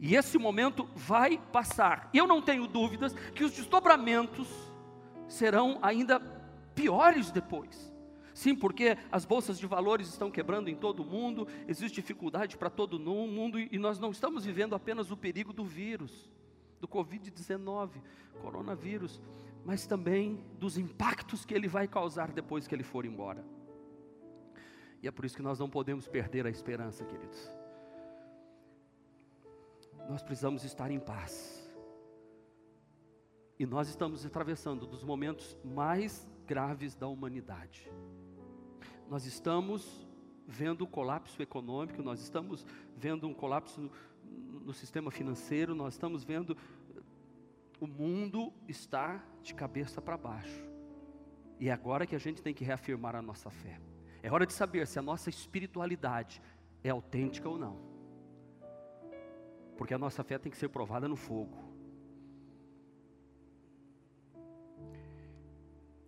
e 0.00 0.14
esse 0.14 0.38
momento 0.38 0.88
vai 0.94 1.38
passar. 1.52 2.08
Eu 2.14 2.26
não 2.26 2.40
tenho 2.40 2.66
dúvidas 2.66 3.12
que 3.34 3.44
os 3.44 3.52
desdobramentos 3.52 4.48
serão 5.26 5.78
ainda 5.82 6.20
piores 6.74 7.30
depois. 7.30 7.92
Sim, 8.32 8.54
porque 8.54 8.96
as 9.10 9.24
bolsas 9.24 9.58
de 9.58 9.66
valores 9.66 10.08
estão 10.08 10.30
quebrando 10.30 10.70
em 10.70 10.76
todo 10.76 11.02
o 11.02 11.04
mundo, 11.04 11.48
existe 11.66 11.96
dificuldade 11.96 12.56
para 12.56 12.70
todo 12.70 12.94
o 12.94 13.26
mundo 13.26 13.58
e 13.58 13.76
nós 13.78 13.98
não 13.98 14.12
estamos 14.12 14.44
vivendo 14.44 14.76
apenas 14.76 15.10
o 15.10 15.16
perigo 15.16 15.52
do 15.52 15.64
vírus, 15.64 16.30
do 16.80 16.86
Covid-19, 16.86 17.90
coronavírus, 18.40 19.20
mas 19.64 19.88
também 19.88 20.40
dos 20.56 20.78
impactos 20.78 21.44
que 21.44 21.52
ele 21.52 21.66
vai 21.66 21.88
causar 21.88 22.30
depois 22.30 22.68
que 22.68 22.74
ele 22.76 22.84
for 22.84 23.04
embora. 23.04 23.44
E 25.02 25.08
é 25.08 25.10
por 25.10 25.24
isso 25.24 25.36
que 25.36 25.42
nós 25.42 25.58
não 25.58 25.68
podemos 25.68 26.06
perder 26.06 26.46
a 26.46 26.50
esperança, 26.50 27.04
queridos. 27.04 27.57
Nós 30.08 30.22
precisamos 30.22 30.64
estar 30.64 30.90
em 30.90 30.98
paz. 30.98 31.68
E 33.58 33.66
nós 33.66 33.88
estamos 33.88 34.24
atravessando 34.24 34.86
dos 34.86 35.04
momentos 35.04 35.56
mais 35.64 36.26
graves 36.46 36.94
da 36.94 37.06
humanidade. 37.06 37.90
Nós 39.08 39.26
estamos 39.26 40.08
vendo 40.46 40.82
o 40.82 40.86
colapso 40.86 41.42
econômico, 41.42 42.02
nós 42.02 42.20
estamos 42.20 42.64
vendo 42.96 43.28
um 43.28 43.34
colapso 43.34 43.80
no, 43.80 43.90
no 44.60 44.72
sistema 44.72 45.10
financeiro, 45.10 45.74
nós 45.74 45.94
estamos 45.94 46.24
vendo 46.24 46.56
o 47.80 47.86
mundo 47.86 48.52
está 48.66 49.22
de 49.42 49.54
cabeça 49.54 50.00
para 50.00 50.16
baixo. 50.16 50.66
E 51.60 51.68
é 51.68 51.72
agora 51.72 52.06
que 52.06 52.14
a 52.14 52.18
gente 52.18 52.42
tem 52.42 52.54
que 52.54 52.64
reafirmar 52.64 53.14
a 53.14 53.22
nossa 53.22 53.50
fé. 53.50 53.80
É 54.22 54.32
hora 54.32 54.46
de 54.46 54.52
saber 54.52 54.86
se 54.86 54.98
a 54.98 55.02
nossa 55.02 55.28
espiritualidade 55.28 56.40
é 56.82 56.90
autêntica 56.90 57.48
ou 57.48 57.58
não. 57.58 57.97
Porque 59.78 59.94
a 59.94 59.98
nossa 59.98 60.24
fé 60.24 60.36
tem 60.38 60.50
que 60.50 60.58
ser 60.58 60.68
provada 60.68 61.06
no 61.08 61.14
fogo. 61.14 61.56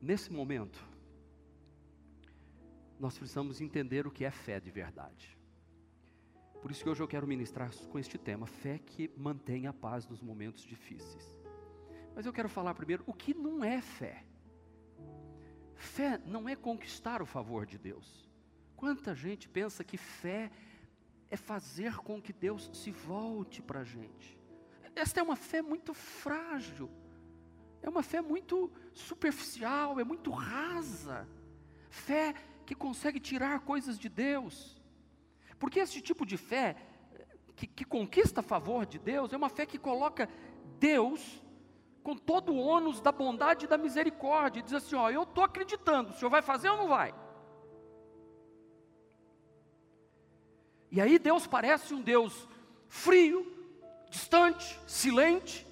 Nesse 0.02 0.32
momento, 0.32 0.84
nós 2.98 3.16
precisamos 3.16 3.60
entender 3.60 4.08
o 4.08 4.10
que 4.10 4.24
é 4.24 4.30
fé 4.30 4.58
de 4.58 4.72
verdade. 4.72 5.38
Por 6.60 6.70
isso 6.70 6.82
que 6.82 6.90
hoje 6.90 7.00
eu 7.00 7.08
quero 7.08 7.28
ministrar 7.28 7.70
com 7.88 7.98
este 7.98 8.18
tema, 8.18 8.46
fé 8.46 8.78
que 8.78 9.10
mantém 9.16 9.68
a 9.68 9.72
paz 9.72 10.06
nos 10.06 10.20
momentos 10.20 10.64
difíceis. 10.64 11.40
Mas 12.14 12.26
eu 12.26 12.32
quero 12.32 12.48
falar 12.48 12.74
primeiro 12.74 13.04
o 13.06 13.14
que 13.14 13.32
não 13.32 13.64
é 13.64 13.80
fé. 13.80 14.24
Fé 15.76 16.18
não 16.26 16.48
é 16.48 16.56
conquistar 16.56 17.22
o 17.22 17.26
favor 17.26 17.64
de 17.64 17.78
Deus. 17.78 18.28
Quanta 18.76 19.14
gente 19.14 19.48
pensa 19.48 19.84
que 19.84 19.96
fé 19.96 20.50
é 20.50 20.69
fazer 21.36 21.96
com 21.98 22.20
que 22.20 22.32
Deus 22.32 22.70
se 22.72 22.90
volte 22.90 23.62
para 23.62 23.80
a 23.80 23.84
gente. 23.84 24.38
Esta 24.94 25.20
é 25.20 25.22
uma 25.22 25.36
fé 25.36 25.62
muito 25.62 25.94
frágil, 25.94 26.90
é 27.82 27.88
uma 27.88 28.02
fé 28.02 28.20
muito 28.20 28.70
superficial, 28.92 29.98
é 30.00 30.04
muito 30.04 30.30
rasa. 30.30 31.28
Fé 31.88 32.34
que 32.66 32.74
consegue 32.74 33.18
tirar 33.18 33.60
coisas 33.60 33.98
de 33.98 34.08
Deus. 34.08 34.80
Porque 35.58 35.80
esse 35.80 36.00
tipo 36.00 36.26
de 36.26 36.36
fé 36.36 36.76
que, 37.56 37.66
que 37.66 37.84
conquista 37.84 38.42
favor 38.42 38.86
de 38.86 38.98
Deus 38.98 39.32
é 39.32 39.36
uma 39.36 39.48
fé 39.48 39.66
que 39.66 39.78
coloca 39.78 40.28
Deus 40.78 41.42
com 42.02 42.16
todo 42.16 42.52
o 42.52 42.58
ônus 42.58 43.00
da 43.00 43.12
bondade 43.12 43.66
e 43.66 43.68
da 43.68 43.76
misericórdia, 43.76 44.60
e 44.60 44.62
diz 44.62 44.72
assim: 44.72 44.96
Ó, 44.96 45.10
eu 45.10 45.22
estou 45.22 45.44
acreditando, 45.44 46.10
o 46.10 46.14
senhor 46.14 46.30
vai 46.30 46.42
fazer 46.42 46.70
ou 46.70 46.76
não 46.76 46.88
vai? 46.88 47.14
E 50.90 51.00
aí 51.00 51.18
Deus 51.18 51.46
parece 51.46 51.94
um 51.94 52.02
Deus 52.02 52.48
frio, 52.88 53.46
distante, 54.10 54.78
silente. 54.86 55.66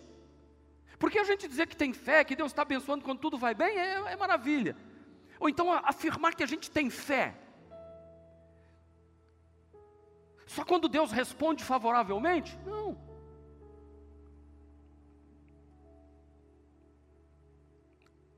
Porque 0.99 1.19
a 1.19 1.25
gente 1.25 1.49
dizer 1.49 1.67
que 1.67 1.77
tem 1.77 1.93
fé, 1.93 2.25
que 2.25 2.37
Deus 2.37 2.53
está 2.53 2.63
abençoando 2.63 3.05
quando 3.05 3.21
tudo 3.21 3.39
vai 3.39 3.55
bem, 3.55 3.79
é, 3.79 4.13
é 4.13 4.17
maravilha. 4.17 4.77
Ou 5.41 5.49
então 5.49 5.73
afirmar 5.73 6.35
que 6.35 6.43
a 6.43 6.47
gente 6.47 6.71
tem 6.71 6.91
fé. 6.91 7.37
Só 10.47 10.65
quando 10.65 10.89
Deus 10.89 11.13
responde 11.13 11.63
favoravelmente? 11.63 12.59
Não. 12.65 12.97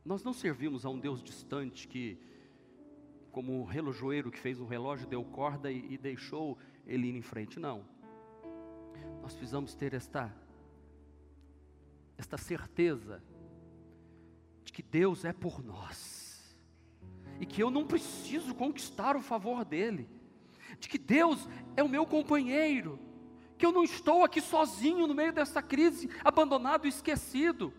Nós 0.05 0.25
não 0.25 0.33
servimos 0.33 0.85
a 0.85 0.91
um 0.91 0.99
Deus 0.99 1.23
distante 1.23 1.87
que, 1.87 2.19
como 3.31 3.61
um 3.61 3.65
relojoeiro 3.65 4.31
que 4.31 4.39
fez 4.39 4.61
um 4.61 4.67
relógio, 4.67 5.07
deu 5.07 5.25
corda 5.25 5.71
e, 5.71 5.95
e 5.95 5.99
deixou 5.99 6.59
ele 6.87 7.09
ir 7.09 7.17
em 7.17 7.23
frente. 7.23 7.59
Não. 7.59 7.85
Nós 9.23 9.33
precisamos 9.33 9.75
ter 9.75 9.95
esta, 9.95 10.35
esta 12.19 12.37
certeza 12.37 13.23
de 14.65 14.73
que 14.73 14.83
Deus 14.83 15.25
é 15.25 15.33
por 15.33 15.63
nós 15.63 16.57
e 17.41 17.47
que 17.47 17.63
eu 17.63 17.71
não 17.71 17.87
preciso 17.87 18.55
conquistar 18.55 19.17
o 19.17 19.23
favor 19.23 19.65
dEle, 19.65 20.09
de 20.79 20.89
que 20.89 20.99
Deus 20.99 21.49
é 21.75 21.83
o 21.83 21.89
meu 21.89 22.05
companheiro, 22.05 22.99
que 23.57 23.65
eu 23.65 23.73
não 23.73 23.83
estou 23.83 24.23
aqui 24.23 24.41
sozinho 24.41 25.07
no 25.07 25.15
meio 25.15 25.33
dessa 25.33 25.63
crise, 25.63 26.11
abandonado 26.23 26.87
e 26.87 26.89
esquecido. 26.89 27.73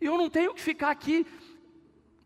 E 0.00 0.04
eu 0.04 0.16
não 0.16 0.30
tenho 0.30 0.54
que 0.54 0.60
ficar 0.60 0.90
aqui 0.90 1.26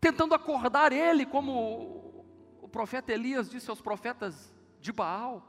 tentando 0.01 0.33
acordar 0.33 0.91
ele, 0.91 1.27
como 1.27 2.25
o 2.59 2.67
profeta 2.67 3.13
Elias 3.13 3.47
disse 3.49 3.69
aos 3.69 3.79
profetas 3.79 4.51
de 4.79 4.91
Baal. 4.91 5.47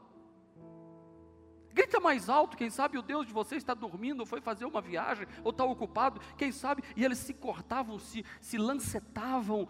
Grita 1.73 1.99
mais 1.99 2.29
alto, 2.29 2.55
quem 2.55 2.69
sabe 2.69 2.99
o 2.99 3.01
Deus 3.01 3.25
de 3.25 3.33
você 3.33 3.55
está 3.55 3.73
dormindo, 3.73 4.19
ou 4.19 4.27
foi 4.27 4.39
fazer 4.39 4.63
uma 4.65 4.79
viagem, 4.79 5.25
ou 5.43 5.49
está 5.49 5.65
ocupado, 5.65 6.21
quem 6.37 6.51
sabe, 6.51 6.83
e 6.95 7.03
eles 7.03 7.17
se 7.17 7.33
cortavam, 7.33 7.97
se, 7.97 8.23
se 8.39 8.59
lancetavam, 8.59 9.67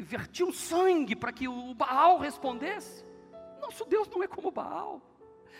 vertiam 0.00 0.52
sangue 0.52 1.16
para 1.16 1.32
que 1.32 1.48
o 1.48 1.74
Baal 1.74 2.18
respondesse. 2.18 3.04
Nosso 3.60 3.84
Deus 3.84 4.08
não 4.08 4.22
é 4.22 4.28
como 4.28 4.52
Baal. 4.52 5.02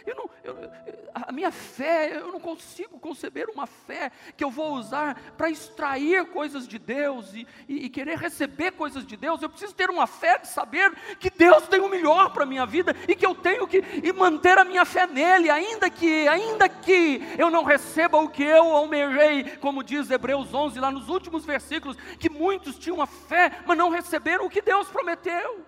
Eu 0.06 0.14
não, 0.14 0.30
eu, 0.42 0.70
a 1.14 1.32
minha 1.32 1.50
fé, 1.50 2.16
eu 2.16 2.32
não 2.32 2.40
consigo 2.40 2.98
conceber 2.98 3.48
uma 3.50 3.66
fé 3.66 4.10
que 4.36 4.42
eu 4.42 4.50
vou 4.50 4.74
usar 4.74 5.14
para 5.36 5.50
extrair 5.50 6.26
coisas 6.26 6.66
de 6.66 6.78
Deus 6.78 7.32
e, 7.34 7.46
e, 7.68 7.86
e, 7.86 7.90
querer 7.90 8.18
receber 8.18 8.72
coisas 8.72 9.06
de 9.06 9.16
Deus. 9.16 9.42
Eu 9.42 9.50
preciso 9.50 9.74
ter 9.74 9.90
uma 9.90 10.06
fé 10.06 10.38
de 10.38 10.48
saber 10.48 10.94
que 11.18 11.30
Deus 11.30 11.66
tem 11.68 11.80
o 11.80 11.88
melhor 11.88 12.32
para 12.32 12.44
a 12.44 12.46
minha 12.46 12.64
vida 12.64 12.94
e 13.06 13.14
que 13.14 13.26
eu 13.26 13.34
tenho 13.34 13.66
que 13.66 13.82
manter 14.12 14.56
a 14.58 14.64
minha 14.64 14.84
fé 14.84 15.06
nele, 15.06 15.50
ainda 15.50 15.90
que, 15.90 16.26
ainda 16.28 16.68
que 16.68 17.20
eu 17.38 17.50
não 17.50 17.64
receba 17.64 18.18
o 18.18 18.28
que 18.28 18.42
eu 18.42 18.74
almejei, 18.74 19.56
como 19.58 19.84
diz 19.84 20.10
Hebreus 20.10 20.52
11, 20.52 20.80
lá 20.80 20.90
nos 20.90 21.08
últimos 21.08 21.44
versículos, 21.44 21.96
que 22.18 22.30
muitos 22.30 22.78
tinham 22.78 23.02
a 23.02 23.06
fé, 23.06 23.60
mas 23.66 23.76
não 23.76 23.90
receberam 23.90 24.46
o 24.46 24.50
que 24.50 24.62
Deus 24.62 24.88
prometeu, 24.88 25.64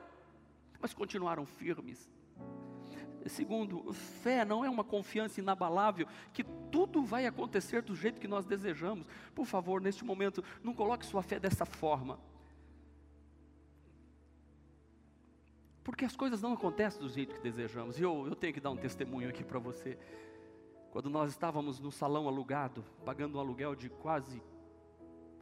mas 0.81 0.95
continuaram 0.95 1.45
firmes 1.45 2.11
Segundo, 3.27 3.93
fé 3.93 4.45
não 4.45 4.65
é 4.65 4.71
uma 4.71 4.85
confiança 4.85 5.41
inabalável 5.41 6.07
que 6.33 6.43
tudo 6.71 7.03
vai 7.05 7.27
acontecer 7.27 7.83
do 7.83 7.95
jeito 7.95 8.21
que 8.21 8.29
nós 8.29 8.45
desejamos. 8.45 9.07
Por 9.35 9.47
favor, 9.47 9.81
neste 9.81 10.05
momento, 10.05 10.43
não 10.63 10.75
coloque 10.75 11.07
sua 11.07 11.23
fé 11.23 11.39
dessa 11.39 11.65
forma. 11.65 12.19
Porque 15.85 16.05
as 16.05 16.17
coisas 16.17 16.41
não 16.41 16.53
acontecem 16.53 17.01
do 17.01 17.09
jeito 17.09 17.35
que 17.35 17.41
desejamos. 17.41 17.99
E 17.99 18.03
eu, 18.03 18.27
eu 18.27 18.37
tenho 18.37 18.55
que 18.55 18.61
dar 18.61 18.71
um 18.71 18.77
testemunho 18.77 19.29
aqui 19.29 19.43
para 19.43 19.59
você. 19.59 19.99
Quando 20.91 21.11
nós 21.11 21.31
estávamos 21.31 21.81
no 21.81 21.91
salão 21.91 22.29
alugado, 22.29 22.85
pagando 23.05 23.39
um 23.39 23.41
aluguel 23.41 23.75
de 23.75 23.89
quase 23.89 24.43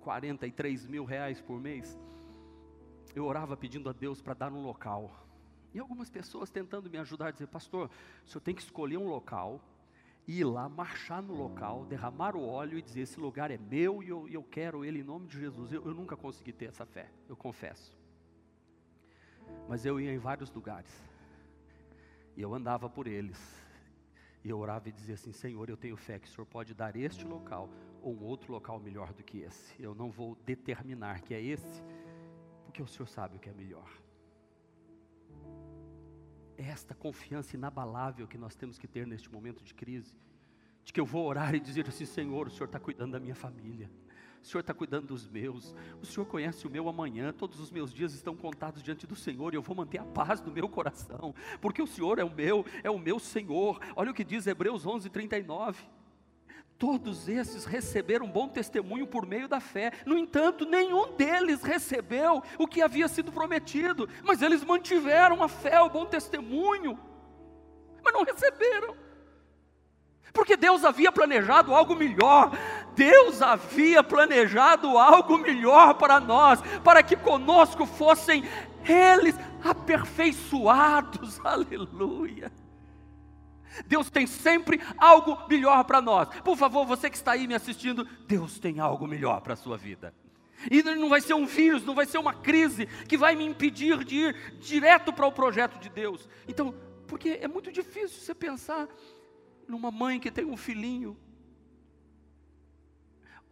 43 0.01 0.87
mil 0.87 1.05
reais 1.05 1.41
por 1.41 1.61
mês, 1.61 1.99
eu 3.15 3.25
orava 3.25 3.57
pedindo 3.57 3.91
a 3.91 3.93
Deus 3.93 4.23
para 4.23 4.35
dar 4.35 4.53
um 4.53 4.63
local. 4.63 5.11
E 5.73 5.79
algumas 5.79 6.11
pessoas 6.11 6.51
tentando 6.51 6.91
me 6.91 6.99
ajudar, 6.99 7.31
dizer, 7.31 7.47
pastor, 7.47 7.91
o 8.25 8.29
senhor 8.29 8.41
tem 8.41 8.55
que 8.55 8.63
escolher 8.63 8.97
um 8.97 9.09
local, 9.09 9.61
ir 10.27 10.45
lá, 10.45 10.69
marchar 10.69 11.23
no 11.23 11.35
local, 11.35 11.85
derramar 11.85 12.35
o 12.37 12.47
óleo 12.47 12.79
e 12.79 12.83
dizer, 12.83 13.03
esse 13.03 13.21
lugar 13.21 13.51
é 13.51 13.59
meu 13.59 14.03
e 14.03 14.09
eu, 14.09 14.29
eu 14.29 14.43
quero 14.43 14.85
ele 14.85 15.01
em 15.01 15.05
nome 15.05 15.27
de 15.27 15.39
Jesus. 15.39 15.73
Eu, 15.73 15.85
eu 15.85 15.95
nunca 15.95 16.17
consegui 16.17 16.53
ter 16.53 16.67
essa 16.67 16.85
fé, 16.85 17.09
eu 17.29 17.37
confesso. 17.37 17.97
Mas 19.69 19.85
eu 19.85 20.01
ia 20.01 20.13
em 20.13 20.19
vários 20.19 20.53
lugares, 20.53 20.93
e 22.37 22.43
eu 22.43 22.55
andava 22.55 22.89
por 22.89 23.07
eles, 23.07 23.39
e 24.45 24.51
eu 24.51 24.59
orava 24.59 24.89
e 24.89 24.93
dizia 24.93 25.15
assim: 25.15 25.33
Senhor, 25.33 25.69
eu 25.69 25.77
tenho 25.77 25.97
fé 25.97 26.19
que 26.19 26.27
o 26.27 26.31
Senhor 26.31 26.47
pode 26.47 26.75
dar 26.75 26.97
este 26.97 27.25
local 27.25 27.69
ou 28.03 28.15
um 28.15 28.25
outro 28.25 28.53
local 28.53 28.79
melhor 28.79 29.13
do 29.13 29.23
que 29.23 29.39
esse. 29.39 29.81
Eu 29.81 29.95
não 29.95 30.11
vou 30.11 30.37
determinar 30.47 31.21
que 31.21 31.35
é 31.35 31.43
esse, 31.43 31.83
porque 32.65 32.83
o 32.83 32.87
Senhor 32.87 33.07
sabe 33.07 33.37
o 33.37 33.41
que 33.41 33.49
é 33.49 33.53
melhor. 33.53 33.91
Esta 36.63 36.95
confiança 36.95 37.57
inabalável 37.57 38.29
que 38.29 38.37
nós 38.37 38.55
temos 38.55 38.79
que 38.79 38.87
ter 38.87 39.07
neste 39.07 39.33
momento 39.33 39.65
de 39.65 39.73
crise, 39.73 40.15
de 40.85 40.93
que 40.93 41.01
eu 41.01 41.07
vou 41.07 41.27
orar 41.27 41.55
e 41.55 41.61
dizer 41.61 41.89
assim: 41.89 42.05
Senhor, 42.05 42.49
o 42.49 42.51
Senhor 42.51 42.67
está 42.67 42.79
cuidando 42.79 43.13
da 43.13 43.21
minha 43.21 43.35
família. 43.35 43.91
O 44.43 44.47
Senhor 44.47 44.61
está 44.61 44.73
cuidando 44.73 45.07
dos 45.07 45.29
meus, 45.29 45.75
o 46.01 46.07
Senhor 46.07 46.25
conhece 46.27 46.67
o 46.67 46.71
meu 46.71 46.89
amanhã, 46.89 47.31
todos 47.31 47.61
os 47.61 47.71
meus 47.71 47.93
dias 47.93 48.15
estão 48.15 48.35
contados 48.35 48.83
diante 48.83 49.07
do 49.07 49.15
Senhor, 49.15 49.53
e 49.53 49.57
eu 49.57 49.63
vou 49.63 49.77
manter 49.77 49.99
a 49.99 50.05
paz 50.05 50.41
no 50.41 50.51
meu 50.51 50.67
coração, 50.67 51.35
porque 51.61 51.83
o 51.83 51.87
Senhor 51.87 52.19
é 52.19 52.25
o 52.25 52.35
meu, 52.35 52.65
é 52.83 52.91
o 52.91 52.99
meu 52.99 53.19
Senhor. 53.19 53.79
Olha 53.95 54.11
o 54.11 54.15
que 54.15 54.25
diz 54.25 54.47
Hebreus 54.47 54.87
11, 54.87 55.11
39. 55.11 55.83
Todos 56.81 57.29
esses 57.29 57.67
receberam 57.67 58.27
bom 58.27 58.49
testemunho 58.49 59.07
por 59.07 59.27
meio 59.27 59.47
da 59.47 59.61
fé. 59.61 59.93
No 60.07 60.17
entanto, 60.17 60.65
nenhum 60.65 61.13
deles 61.15 61.63
recebeu 61.63 62.43
o 62.57 62.67
que 62.67 62.81
havia 62.81 63.07
sido 63.07 63.31
prometido, 63.31 64.09
mas 64.25 64.41
eles 64.41 64.65
mantiveram 64.65 65.43
a 65.43 65.49
fé, 65.49 65.79
o 65.83 65.91
bom 65.91 66.07
testemunho, 66.07 66.99
mas 68.03 68.15
não 68.15 68.25
receberam. 68.25 68.97
Porque 70.33 70.57
Deus 70.57 70.83
havia 70.83 71.13
planejado 71.13 71.75
algo 71.75 71.95
melhor. 71.95 72.51
Deus 72.95 73.43
havia 73.43 74.03
planejado 74.03 74.97
algo 74.97 75.37
melhor 75.37 75.93
para 75.99 76.19
nós, 76.19 76.63
para 76.83 77.03
que 77.03 77.15
conosco 77.15 77.85
fossem 77.85 78.43
eles 78.89 79.35
aperfeiçoados. 79.63 81.39
Aleluia. 81.45 82.51
Deus 83.87 84.11
tem 84.11 84.27
sempre 84.27 84.81
algo 84.99 85.47
melhor 85.49 85.85
para 85.85 86.01
nós. 86.01 86.29
Por 86.41 86.57
favor, 86.57 86.85
você 86.85 87.09
que 87.09 87.17
está 87.17 87.33
aí 87.33 87.47
me 87.47 87.55
assistindo, 87.55 88.05
Deus 88.27 88.59
tem 88.59 88.81
algo 88.81 89.07
melhor 89.07 89.41
para 89.41 89.55
a 89.55 89.57
sua 89.57 89.77
vida. 89.77 90.15
E 90.71 90.83
não 90.83 91.09
vai 91.09 91.21
ser 91.21 91.35
um 91.35 91.47
vírus, 91.47 91.85
não 91.85 91.95
vai 91.95 92.05
ser 92.05 92.19
uma 92.19 92.35
crise 92.35 92.87
que 93.09 93.17
vai 93.17 93.35
me 93.35 93.45
impedir 93.45 94.05
de 94.05 94.17
ir 94.17 94.59
direto 94.59 95.13
para 95.13 95.27
o 95.27 95.33
projeto 95.33 95.79
de 95.79 95.89
Deus. 95.89 96.29
Então, 96.47 96.75
porque 97.07 97.39
é 97.41 97.49
muito 97.49 97.73
difícil 97.73 98.21
você 98.21 98.35
pensar 98.35 98.89
numa 99.67 99.91
mãe 99.91 100.21
que 100.21 100.31
tem 100.31 100.45
um 100.45 100.57
filhinho, 100.57 101.17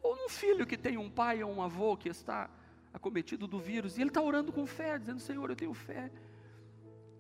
ou 0.03 0.17
num 0.17 0.29
filho 0.29 0.67
que 0.67 0.77
tem 0.77 0.99
um 0.99 1.09
pai 1.09 1.43
ou 1.43 1.51
um 1.51 1.63
avô 1.63 1.97
que 1.97 2.09
está 2.09 2.51
acometido 2.93 3.47
do 3.47 3.59
vírus, 3.59 3.97
e 3.97 4.01
ele 4.01 4.11
está 4.11 4.21
orando 4.21 4.53
com 4.53 4.67
fé, 4.67 4.99
dizendo: 4.99 5.21
Senhor, 5.21 5.49
eu 5.49 5.57
tenho 5.57 5.73
fé 5.73 6.11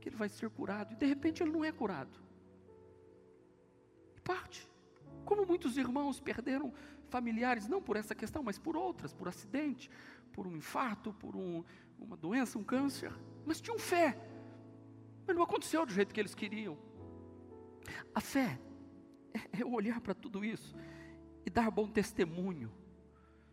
que 0.01 0.09
ele 0.09 0.17
vai 0.17 0.29
ser 0.29 0.51
curado, 0.51 0.93
e 0.93 0.97
de 0.97 1.07
repente 1.07 1.43
ele 1.43 1.51
não 1.51 1.65
é 1.65 1.73
curado 1.73 2.28
parte. 4.29 4.69
Como 5.25 5.47
muitos 5.47 5.79
irmãos 5.79 6.21
perderam 6.21 6.71
familiares, 7.09 7.67
não 7.67 7.81
por 7.81 7.97
essa 7.97 8.15
questão, 8.15 8.43
mas 8.43 8.59
por 8.59 8.77
outras, 8.77 9.15
por 9.15 9.27
acidente, 9.27 9.91
por 10.35 10.47
um 10.47 10.55
infarto, 10.55 11.15
por 11.15 11.35
um, 11.35 11.65
uma 11.99 12.17
doença, 12.17 12.59
um 12.59 12.65
câncer, 12.65 13.11
mas 13.47 13.59
tinham 13.59 13.79
fé, 13.79 14.19
mas 15.27 15.35
não 15.35 15.43
aconteceu 15.43 15.87
do 15.87 15.93
jeito 15.93 16.13
que 16.13 16.21
eles 16.21 16.35
queriam. 16.35 16.77
A 18.15 18.21
fé 18.21 18.61
é, 19.33 19.61
é 19.63 19.65
olhar 19.65 19.99
para 20.01 20.15
tudo 20.15 20.45
isso 20.45 20.77
e 21.47 21.49
dar 21.49 21.71
bom 21.71 21.89
testemunho 21.89 22.71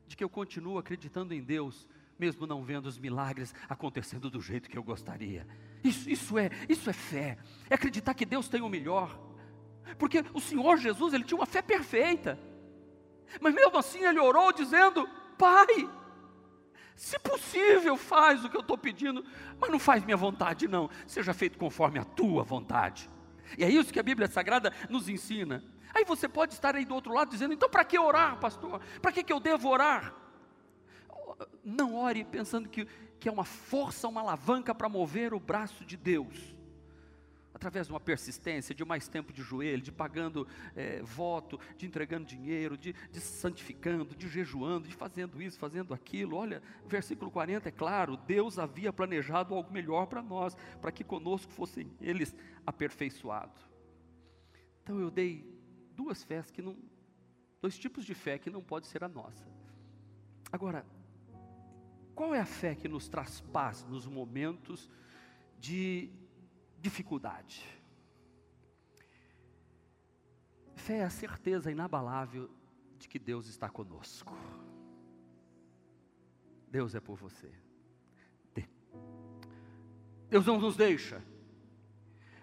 de 0.05 0.17
que 0.17 0.23
eu 0.23 0.29
continuo 0.29 0.77
acreditando 0.77 1.33
em 1.33 1.41
Deus, 1.41 1.87
mesmo 2.19 2.45
não 2.45 2.63
vendo 2.63 2.87
os 2.87 2.99
milagres 2.99 3.55
acontecendo 3.69 4.29
do 4.29 4.41
jeito 4.41 4.69
que 4.69 4.77
eu 4.77 4.83
gostaria. 4.83 5.47
Isso, 5.83 6.09
isso 6.09 6.37
é, 6.37 6.49
isso 6.67 6.89
é 6.89 6.93
fé. 6.93 7.37
É 7.69 7.75
acreditar 7.75 8.13
que 8.13 8.25
Deus 8.25 8.49
tem 8.49 8.61
o 8.61 8.69
melhor. 8.69 9.34
Porque 9.97 10.23
o 10.33 10.41
Senhor 10.41 10.77
Jesus, 10.77 11.13
ele 11.13 11.23
tinha 11.23 11.37
uma 11.37 11.45
fé 11.45 11.61
perfeita. 11.61 12.39
Mas 13.39 13.53
mesmo 13.53 13.77
assim 13.77 14.03
ele 14.03 14.19
orou 14.19 14.51
dizendo: 14.51 15.07
Pai, 15.37 15.89
se 16.95 17.19
possível, 17.19 17.97
faz 17.97 18.43
o 18.43 18.49
que 18.49 18.57
eu 18.57 18.61
estou 18.61 18.77
pedindo, 18.77 19.23
mas 19.59 19.69
não 19.69 19.79
faz 19.79 20.03
minha 20.03 20.17
vontade, 20.17 20.67
não. 20.67 20.89
Seja 21.05 21.33
feito 21.33 21.57
conforme 21.57 21.99
a 21.99 22.03
tua 22.03 22.43
vontade. 22.43 23.09
E 23.57 23.63
é 23.63 23.69
isso 23.69 23.93
que 23.93 23.99
a 23.99 24.03
Bíblia 24.03 24.27
Sagrada 24.27 24.73
nos 24.89 25.07
ensina. 25.07 25.63
Aí 25.93 26.03
você 26.03 26.27
pode 26.27 26.53
estar 26.53 26.75
aí 26.75 26.85
do 26.85 26.95
outro 26.95 27.13
lado 27.13 27.29
dizendo: 27.29 27.53
então 27.53 27.69
para 27.69 27.85
que 27.85 27.97
orar, 27.99 28.37
pastor? 28.39 28.81
Para 29.01 29.11
que, 29.11 29.23
que 29.23 29.33
eu 29.33 29.39
devo 29.39 29.69
orar? 29.69 30.13
Não 31.63 31.95
ore 31.95 32.23
pensando 32.23 32.69
que, 32.69 32.85
que 33.19 33.27
é 33.27 33.31
uma 33.31 33.43
força, 33.43 34.07
uma 34.07 34.21
alavanca 34.21 34.73
para 34.73 34.87
mover 34.87 35.33
o 35.33 35.39
braço 35.39 35.83
de 35.83 35.97
Deus 35.97 36.54
através 37.55 37.87
de 37.87 37.93
uma 37.93 38.01
persistência, 38.01 38.75
de 38.75 38.83
mais 38.83 39.07
tempo 39.07 39.31
de 39.31 39.41
joelho, 39.41 39.81
de 39.81 39.89
pagando 39.89 40.45
é, 40.75 41.01
voto, 41.01 41.57
de 41.77 41.85
entregando 41.85 42.25
dinheiro, 42.25 42.77
de, 42.77 42.91
de 43.09 43.21
santificando, 43.21 44.13
de 44.13 44.27
jejuando, 44.27 44.89
de 44.89 44.93
fazendo 44.93 45.41
isso, 45.41 45.57
fazendo 45.57 45.93
aquilo. 45.93 46.35
Olha, 46.35 46.61
versículo 46.85 47.31
40 47.31 47.69
é 47.69 47.71
claro: 47.71 48.17
Deus 48.17 48.59
havia 48.59 48.91
planejado 48.91 49.55
algo 49.55 49.71
melhor 49.71 50.05
para 50.05 50.21
nós, 50.21 50.53
para 50.81 50.91
que 50.91 51.01
conosco 51.01 51.49
fossem 51.53 51.89
eles 52.01 52.35
aperfeiçoados. 52.67 53.65
Então 54.83 54.99
eu 54.99 55.09
dei 55.09 55.49
duas 55.95 56.25
fés 56.25 56.51
que 56.51 56.61
não, 56.61 56.75
dois 57.61 57.79
tipos 57.79 58.03
de 58.03 58.13
fé 58.13 58.37
que 58.37 58.49
não 58.49 58.61
pode 58.61 58.85
ser 58.85 59.01
a 59.01 59.07
nossa. 59.07 59.47
Agora, 60.51 60.85
qual 62.13 62.35
é 62.35 62.41
a 62.41 62.45
fé 62.45 62.75
que 62.75 62.89
nos 62.89 63.07
traz 63.07 63.39
paz 63.39 63.85
nos 63.85 64.05
momentos 64.05 64.89
de 65.57 66.11
dificuldade. 66.85 67.65
Fé 70.75 70.97
é 70.99 71.03
a 71.03 71.09
certeza 71.09 71.71
inabalável 71.71 72.47
de 72.99 73.07
que 73.07 73.17
Deus 73.17 73.47
está 73.47 73.67
conosco. 73.67 74.37
Deus 76.69 76.93
é 76.93 76.99
por 76.99 77.17
você. 77.17 77.51
Deus 80.29 80.45
não 80.45 80.59
nos 80.59 80.75
deixa. 80.75 81.23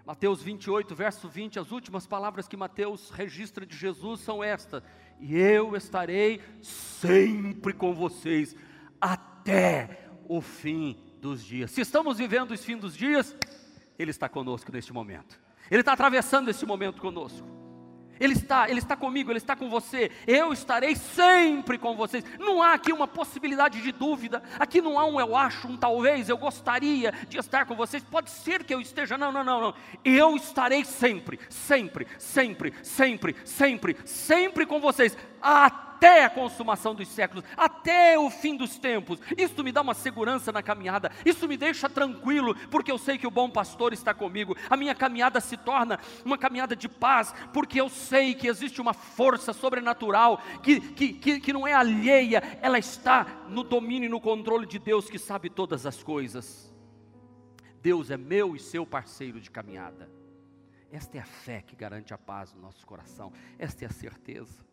Mateus 0.05 0.43
28, 0.43 0.93
verso 0.93 1.29
20, 1.29 1.61
as 1.61 1.71
últimas 1.71 2.05
palavras 2.05 2.49
que 2.49 2.57
Mateus 2.57 3.11
registra 3.11 3.65
de 3.65 3.77
Jesus 3.77 4.21
são 4.21 4.43
estas: 4.43 4.83
E 5.21 5.37
eu 5.37 5.77
estarei 5.77 6.41
sempre 6.61 7.73
com 7.73 7.95
vocês 7.95 8.57
até 9.01 10.09
o 10.29 10.41
fim 10.41 10.99
dos 11.21 11.45
dias. 11.45 11.71
Se 11.71 11.81
estamos 11.81 12.19
vivendo 12.19 12.51
os 12.51 12.65
fins 12.65 12.81
dos 12.81 12.97
dias, 12.97 13.37
ele 14.03 14.11
está 14.11 14.29
conosco 14.29 14.71
neste 14.73 14.93
momento. 14.93 15.41
Ele 15.71 15.81
está 15.81 15.93
atravessando 15.93 16.51
esse 16.51 16.67
momento 16.67 17.01
conosco. 17.01 17.63
Ele 18.23 18.35
está, 18.35 18.71
Ele 18.71 18.79
está 18.79 18.97
comigo, 18.97 19.33
Ele 19.33 19.39
está 19.39 19.57
com 19.57 19.69
você. 19.69 20.11
Eu 20.27 20.53
estarei 20.53 20.95
sempre 20.95 21.77
com 21.77 21.97
vocês. 21.97 22.25
Não 22.39 22.63
há 22.63 22.75
aqui 22.75 22.93
uma 22.93 23.09
possibilidade 23.09 23.83
de 23.83 23.91
dúvida. 23.91 24.41
Aqui 24.61 24.81
não 24.81 24.97
há 24.97 25.05
um 25.05 25.19
eu 25.19 25.35
acho, 25.35 25.67
um 25.67 25.77
talvez. 25.77 26.29
Eu 26.29 26.39
gostaria 26.39 27.13
de 27.29 27.39
estar 27.39 27.67
com 27.67 27.75
vocês. 27.75 28.03
Pode 28.05 28.31
ser 28.31 28.63
que 28.63 28.73
eu 28.73 28.81
esteja. 28.81 29.19
Não, 29.19 29.33
não, 29.33 29.43
não, 29.43 29.61
não. 29.61 29.75
Eu 30.05 30.37
estarei 30.37 30.85
sempre, 30.85 31.41
sempre, 31.49 32.07
sempre, 32.17 32.73
sempre, 32.83 33.35
sempre, 33.45 33.97
sempre 34.05 34.67
com 34.67 34.79
vocês. 34.79 35.17
Até 35.43 36.25
a 36.25 36.31
consumação 36.31 36.95
dos 36.95 37.09
séculos, 37.09 37.45
até 37.57 38.19
o 38.19 38.31
fim 38.31 38.57
dos 38.57 38.79
tempos. 38.79 39.21
Isso 39.37 39.63
me 39.63 39.71
dá 39.71 39.83
uma 39.83 39.95
segurança 39.95 40.51
na 40.51 40.63
caminhada, 40.63 41.13
isso 41.25 41.47
me 41.47 41.57
deixa 41.57 41.89
tranquilo, 41.89 42.55
porque 42.71 42.91
eu 42.91 42.99
sei 42.99 43.19
que 43.19 43.27
o 43.27 43.31
bom 43.31 43.49
pastor 43.49 43.93
está 43.93 44.13
comigo. 44.13 44.57
A 44.69 44.77
minha 44.77 44.95
caminhada 44.95 45.41
se 45.41 45.57
torna 45.57 46.01
uma 46.25 46.39
caminhada 46.39 46.75
de 46.75 46.89
paz, 46.89 47.35
porque 47.53 47.81
eu 47.81 47.89
sei 47.89 48.35
que 48.35 48.49
existe 48.49 48.81
uma 48.81 48.93
força 48.93 49.53
sobrenatural 49.53 50.41
que, 50.63 50.81
que, 50.81 51.13
que, 51.13 51.41
que 51.41 51.53
não 51.53 51.67
é 51.67 51.73
alheia, 51.73 52.43
ela 52.61 52.79
está 52.79 53.25
no 53.49 53.63
domínio 53.63 54.07
e 54.07 54.11
no 54.11 54.21
controle 54.21 54.67
de 54.67 54.79
Deus 54.79 55.09
que 55.09 55.19
sabe 55.19 55.51
todas 55.51 55.87
as 55.87 56.03
coisas. 56.03 56.73
Deus 57.81 58.11
é 58.11 58.17
meu 58.17 58.55
e 58.55 58.61
seu 58.61 58.87
parceiro 58.87 59.41
de 59.41 59.51
caminhada. 59.51 60.09
Esta 60.91 61.17
é 61.17 61.21
a 61.21 61.25
fé 61.25 61.63
que 61.63 61.75
garante 61.75 62.13
a 62.13 62.19
paz 62.19 62.53
no 62.53 62.61
nosso 62.61 62.87
coração, 62.87 63.33
esta 63.59 63.85
é 63.85 63.89
a 63.89 63.91
certeza. 63.91 64.72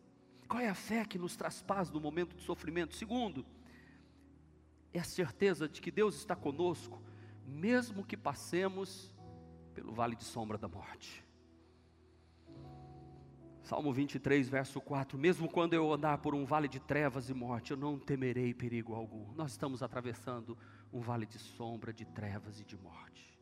Qual 0.50 0.60
é 0.60 0.68
a 0.68 0.74
fé 0.74 1.04
que 1.04 1.16
nos 1.16 1.36
traz 1.36 1.62
paz 1.62 1.92
no 1.92 2.00
momento 2.00 2.34
de 2.34 2.42
sofrimento? 2.42 2.96
Segundo, 2.96 3.46
é 4.92 4.98
a 4.98 5.04
certeza 5.04 5.68
de 5.68 5.80
que 5.80 5.92
Deus 5.92 6.16
está 6.16 6.34
conosco, 6.34 7.00
mesmo 7.46 8.04
que 8.04 8.16
passemos 8.16 9.14
pelo 9.72 9.92
vale 9.92 10.16
de 10.16 10.24
sombra 10.24 10.58
da 10.58 10.66
morte. 10.66 11.24
Salmo 13.62 13.92
23, 13.92 14.48
verso 14.48 14.80
4: 14.80 15.16
Mesmo 15.16 15.48
quando 15.48 15.74
eu 15.74 15.92
andar 15.92 16.18
por 16.18 16.34
um 16.34 16.44
vale 16.44 16.66
de 16.66 16.80
trevas 16.80 17.30
e 17.30 17.34
morte, 17.34 17.70
eu 17.70 17.76
não 17.76 17.96
temerei 17.96 18.52
perigo 18.52 18.92
algum. 18.92 19.32
Nós 19.34 19.52
estamos 19.52 19.84
atravessando 19.84 20.58
um 20.92 20.98
vale 20.98 21.26
de 21.26 21.38
sombra, 21.38 21.92
de 21.92 22.04
trevas 22.04 22.58
e 22.58 22.64
de 22.64 22.76
morte, 22.76 23.38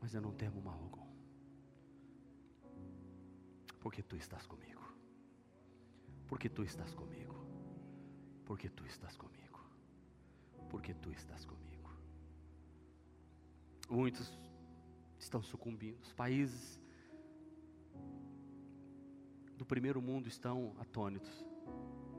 mas 0.00 0.14
eu 0.14 0.20
não 0.20 0.32
temo 0.32 0.62
mal 0.62 0.78
algum, 0.80 1.08
porque 3.80 4.04
tu 4.04 4.14
estás 4.14 4.46
comigo, 4.46 4.79
porque 6.30 6.48
tu 6.48 6.62
estás 6.62 6.94
comigo, 6.94 7.34
porque 8.44 8.68
tu 8.68 8.86
estás 8.86 9.16
comigo, 9.16 9.58
porque 10.68 10.94
tu 10.94 11.10
estás 11.10 11.44
comigo. 11.44 11.90
Muitos 13.90 14.38
estão 15.18 15.42
sucumbindo, 15.42 15.98
os 16.00 16.12
países 16.12 16.78
do 19.56 19.66
primeiro 19.66 20.00
mundo 20.00 20.28
estão 20.28 20.72
atônitos, 20.78 21.44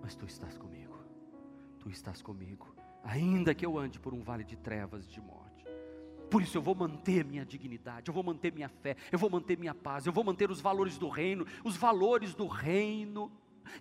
mas 0.02 0.14
tu 0.14 0.26
estás 0.26 0.58
comigo, 0.58 1.00
tu 1.80 1.90
estás 1.90 2.22
comigo, 2.22 2.76
ainda 3.06 3.56
que 3.56 3.66
eu 3.66 3.80
ande 3.80 3.98
por 3.98 4.14
um 4.14 4.22
vale 4.22 4.44
de 4.44 4.58
trevas 4.58 5.06
e 5.06 5.08
de 5.08 5.22
morte. 5.22 5.64
Por 6.30 6.42
isso 6.42 6.58
eu 6.58 6.62
vou 6.62 6.76
manter 6.76 7.24
minha 7.24 7.46
dignidade, 7.46 8.10
eu 8.10 8.14
vou 8.14 8.24
manter 8.24 8.52
minha 8.52 8.68
fé, 8.68 8.98
eu 9.10 9.18
vou 9.18 9.30
manter 9.30 9.58
minha 9.58 9.74
paz, 9.74 10.06
eu 10.06 10.12
vou 10.12 10.26
manter 10.26 10.52
os 10.52 10.60
valores 10.60 10.98
do 10.98 11.08
reino, 11.08 11.46
os 11.64 11.78
valores 11.78 12.36
do 12.36 12.46
reino 12.46 13.32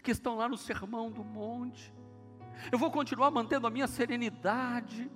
que 0.02 0.10
estão 0.10 0.36
lá 0.36 0.48
no 0.48 0.56
sermão 0.56 1.10
do 1.10 1.24
monte. 1.24 1.92
Eu 2.70 2.78
vou 2.78 2.90
continuar 2.90 3.30
mantendo 3.30 3.66
a 3.66 3.70
minha 3.70 3.86
serenidade, 3.86 5.10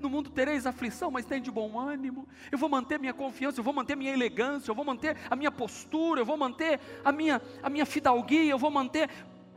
no 0.00 0.08
mundo 0.08 0.30
tereis 0.30 0.66
aflição, 0.66 1.10
mas 1.10 1.24
tem 1.24 1.40
de 1.40 1.50
bom 1.50 1.78
ânimo. 1.78 2.26
Eu 2.50 2.58
vou 2.58 2.68
manter 2.68 2.98
minha 2.98 3.14
confiança, 3.14 3.60
eu 3.60 3.64
vou 3.64 3.72
manter 3.72 3.96
minha 3.96 4.12
elegância, 4.12 4.70
eu 4.70 4.74
vou 4.74 4.84
manter 4.84 5.16
a 5.30 5.36
minha 5.36 5.50
postura, 5.50 6.20
eu 6.20 6.24
vou 6.24 6.36
manter 6.36 6.80
a 7.04 7.12
minha, 7.12 7.40
a 7.62 7.70
minha 7.70 7.86
fidalguia, 7.86 8.50
eu 8.50 8.58
vou 8.58 8.70
manter 8.70 9.08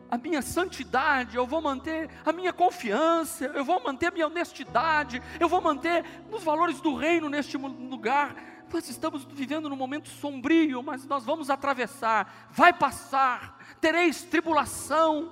a 0.10 0.18
minha 0.18 0.42
santidade, 0.42 1.36
eu 1.36 1.46
vou 1.46 1.62
manter 1.62 2.10
a 2.26 2.32
minha 2.32 2.54
confiança, 2.54 3.46
eu 3.46 3.64
vou 3.64 3.82
manter 3.84 4.08
a 4.08 4.12
minha 4.12 4.28
honestidade, 4.28 5.22
eu 5.40 5.50
vou 5.50 5.62
manter 5.62 6.06
os 6.32 6.44
valores 6.44 6.80
do 6.80 6.96
reino 6.96 7.30
neste 7.30 7.58
lugar. 7.58 8.36
Nós 8.72 8.90
estamos 8.90 9.26
vivendo 9.26 9.70
num 9.70 9.76
momento 9.76 10.10
sombrio, 10.10 10.84
mas 10.84 11.06
nós 11.06 11.24
vamos 11.24 11.50
atravessar, 11.50 12.50
vai 12.52 12.74
passar, 12.74 13.78
tereis 13.80 14.24
tribulação, 14.24 15.32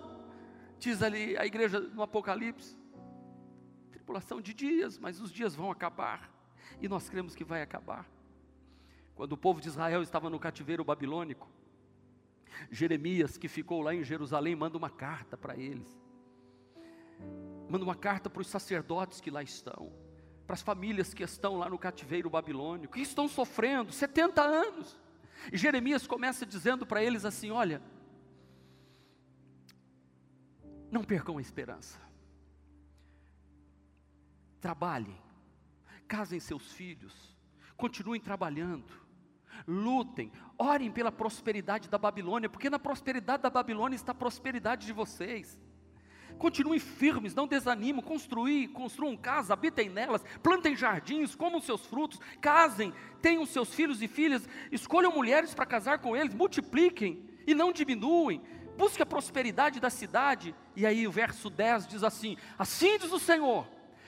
diz 0.80 1.02
ali 1.04 1.38
a 1.38 1.46
igreja 1.46 1.80
no 1.80 2.02
Apocalipse 2.02 2.78
tribulação 4.06 4.40
de 4.40 4.54
dias, 4.54 5.00
mas 5.00 5.20
os 5.20 5.32
dias 5.32 5.56
vão 5.56 5.72
acabar, 5.72 6.30
e 6.80 6.88
nós 6.88 7.10
cremos 7.10 7.34
que 7.34 7.44
vai 7.44 7.64
acabar. 7.64 8.08
Quando 9.16 9.32
o 9.32 9.38
povo 9.38 9.60
de 9.60 9.68
Israel 9.68 10.04
estava 10.04 10.30
no 10.30 10.40
cativeiro 10.40 10.84
babilônico, 10.84 11.50
Jeremias, 12.70 13.36
que 13.36 13.48
ficou 13.48 13.82
lá 13.82 13.96
em 13.96 14.04
Jerusalém, 14.04 14.56
manda 14.56 14.78
uma 14.78 14.92
carta 14.92 15.36
para 15.36 15.58
eles. 15.58 16.00
Manda 17.68 17.84
uma 17.84 17.96
carta 17.96 18.30
para 18.30 18.42
os 18.42 18.48
sacerdotes 18.48 19.20
que 19.20 19.32
lá 19.32 19.42
estão, 19.42 19.92
para 20.46 20.54
as 20.54 20.62
famílias 20.62 21.14
que 21.14 21.24
estão 21.24 21.58
lá 21.58 21.70
no 21.70 21.78
cativeiro 21.78 22.30
babilônico, 22.30 22.94
que 22.94 23.02
estão 23.02 23.28
sofrendo 23.28 23.92
70 23.92 24.42
anos. 24.42 25.00
E 25.52 25.58
Jeremias 25.58 26.08
começa 26.08 26.46
dizendo 26.46 26.86
para 26.86 27.04
eles 27.04 27.26
assim: 27.26 27.52
Olha, 27.52 27.82
não 30.92 31.04
percam 31.04 31.38
a 31.38 31.42
esperança 31.42 32.06
trabalhem, 34.66 35.16
casem 36.08 36.40
seus 36.40 36.72
filhos, 36.72 37.38
continuem 37.78 38.20
trabalhando, 38.20 38.92
lutem, 39.68 40.32
orem 40.58 40.92
pela 40.92 41.12
prosperidade 41.12 41.88
da 41.88 42.00
Babilônia, 42.00 42.50
porque 42.50 42.68
na 42.68 42.80
prosperidade 42.80 43.44
da 43.44 43.50
Babilônia 43.52 43.96
está 43.96 44.12
a 44.12 44.16
prosperidade 44.16 44.88
de 44.88 44.92
vocês. 44.92 45.60
Continuem 46.38 46.80
firmes, 46.80 47.34
não 47.34 47.48
desanimem, 47.48 48.02
construir, 48.02 48.68
construam 48.70 49.16
casa, 49.16 49.54
habitem 49.54 49.90
nelas, 49.90 50.24
plantem 50.44 50.76
jardins, 50.76 51.36
comam 51.36 51.62
seus 51.62 51.86
frutos, 51.86 52.20
casem, 52.42 52.94
tenham 53.22 53.46
seus 53.46 53.74
filhos 53.74 54.02
e 54.02 54.08
filhas, 54.08 54.48
escolham 54.72 55.12
mulheres 55.12 55.54
para 55.54 55.66
casar 55.66 56.00
com 56.00 56.16
eles, 56.16 56.34
multipliquem 56.34 57.24
e 57.48 57.54
não 57.54 57.72
diminuem, 57.72 58.42
busque 58.78 59.02
a 59.02 59.06
prosperidade 59.06 59.80
da 59.80 59.90
cidade. 59.90 60.54
E 60.76 60.86
aí 60.86 61.08
o 61.08 61.12
verso 61.12 61.50
10 61.50 61.88
diz 61.88 62.04
assim: 62.04 62.38
Assim 62.58 62.98
diz 62.98 63.12
o 63.12 63.20
Senhor, 63.20 63.68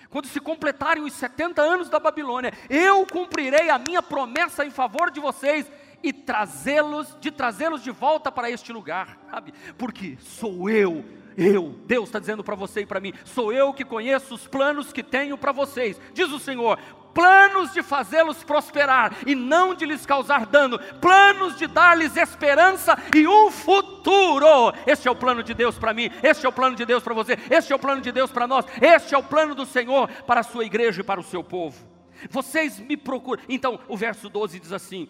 quando 0.09 0.27
se 0.27 0.39
completarem 0.39 1.03
os 1.03 1.13
70 1.13 1.61
anos 1.61 1.89
da 1.89 1.99
Babilônia, 1.99 2.53
eu 2.69 3.05
cumprirei 3.05 3.69
a 3.69 3.77
minha 3.77 4.01
promessa 4.01 4.65
em 4.65 4.71
favor 4.71 5.11
de 5.11 5.19
vocês 5.19 5.69
e 6.03 6.13
trazê-los, 6.13 7.17
de 7.19 7.31
trazê-los 7.31 7.83
de 7.83 7.91
volta 7.91 8.31
para 8.31 8.49
este 8.49 8.71
lugar, 8.71 9.17
sabe? 9.29 9.53
Porque 9.77 10.17
sou 10.19 10.69
eu, 10.69 11.03
eu, 11.37 11.75
Deus 11.85 12.05
está 12.05 12.17
dizendo 12.19 12.43
para 12.43 12.55
você 12.55 12.81
e 12.81 12.85
para 12.85 12.99
mim, 12.99 13.13
sou 13.23 13.53
eu 13.53 13.71
que 13.73 13.85
conheço 13.85 14.33
os 14.33 14.47
planos 14.47 14.91
que 14.91 15.03
tenho 15.03 15.37
para 15.37 15.51
vocês, 15.51 15.99
diz 16.13 16.31
o 16.31 16.39
Senhor, 16.39 16.79
planos 17.13 17.73
de 17.73 17.81
fazê-los 17.81 18.43
prosperar 18.43 19.11
e 19.25 19.33
não 19.35 19.73
de 19.73 19.85
lhes 19.85 20.05
causar 20.05 20.45
dano, 20.45 20.79
planos 20.99 21.55
de 21.55 21.67
dar-lhes 21.67 22.15
esperança 22.15 22.97
e 23.15 23.27
um 23.27 23.49
futuro. 23.51 24.73
Este 24.85 25.07
é 25.07 25.11
o 25.11 25.15
plano 25.15 25.43
de 25.43 25.53
Deus 25.53 25.77
para 25.77 25.93
mim, 25.93 26.11
este 26.21 26.45
é 26.45 26.49
o 26.49 26.53
plano 26.53 26.75
de 26.75 26.85
Deus 26.85 27.03
para 27.03 27.13
você, 27.13 27.37
este 27.49 27.73
é 27.73 27.75
o 27.75 27.79
plano 27.79 28.01
de 28.01 28.11
Deus 28.11 28.31
para 28.31 28.47
nós, 28.47 28.65
este 28.81 29.13
é 29.13 29.17
o 29.17 29.23
plano 29.23 29.53
do 29.53 29.65
Senhor 29.65 30.07
para 30.27 30.41
a 30.41 30.43
sua 30.43 30.65
igreja 30.65 31.01
e 31.01 31.03
para 31.03 31.19
o 31.19 31.23
seu 31.23 31.43
povo. 31.43 31.97
Vocês 32.29 32.79
me 32.79 32.97
procuram. 32.97 33.43
Então, 33.47 33.79
o 33.87 33.95
verso 33.95 34.29
12 34.29 34.59
diz 34.59 34.71
assim: 34.71 35.07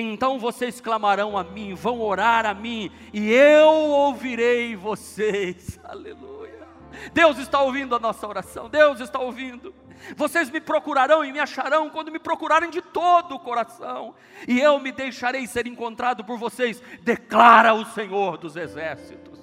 Então 0.00 0.38
vocês 0.38 0.80
clamarão 0.80 1.36
a 1.36 1.44
mim, 1.44 1.74
vão 1.74 2.00
orar 2.00 2.46
a 2.46 2.54
mim, 2.54 2.90
e 3.12 3.32
eu 3.32 3.68
ouvirei 3.68 4.76
vocês. 4.76 5.78
Aleluia. 5.84 6.66
Deus 7.12 7.38
está 7.38 7.60
ouvindo 7.60 7.94
a 7.94 7.98
nossa 7.98 8.26
oração, 8.26 8.68
Deus 8.68 9.00
está 9.00 9.18
ouvindo. 9.18 9.74
Vocês 10.16 10.48
me 10.50 10.60
procurarão 10.60 11.24
e 11.24 11.32
me 11.32 11.40
acharão 11.40 11.90
quando 11.90 12.12
me 12.12 12.18
procurarem 12.18 12.70
de 12.70 12.80
todo 12.80 13.34
o 13.34 13.38
coração, 13.38 14.14
e 14.46 14.60
eu 14.60 14.78
me 14.78 14.92
deixarei 14.92 15.46
ser 15.46 15.66
encontrado 15.66 16.24
por 16.24 16.38
vocês, 16.38 16.82
declara 17.02 17.74
o 17.74 17.84
Senhor 17.84 18.38
dos 18.38 18.56
exércitos. 18.56 19.38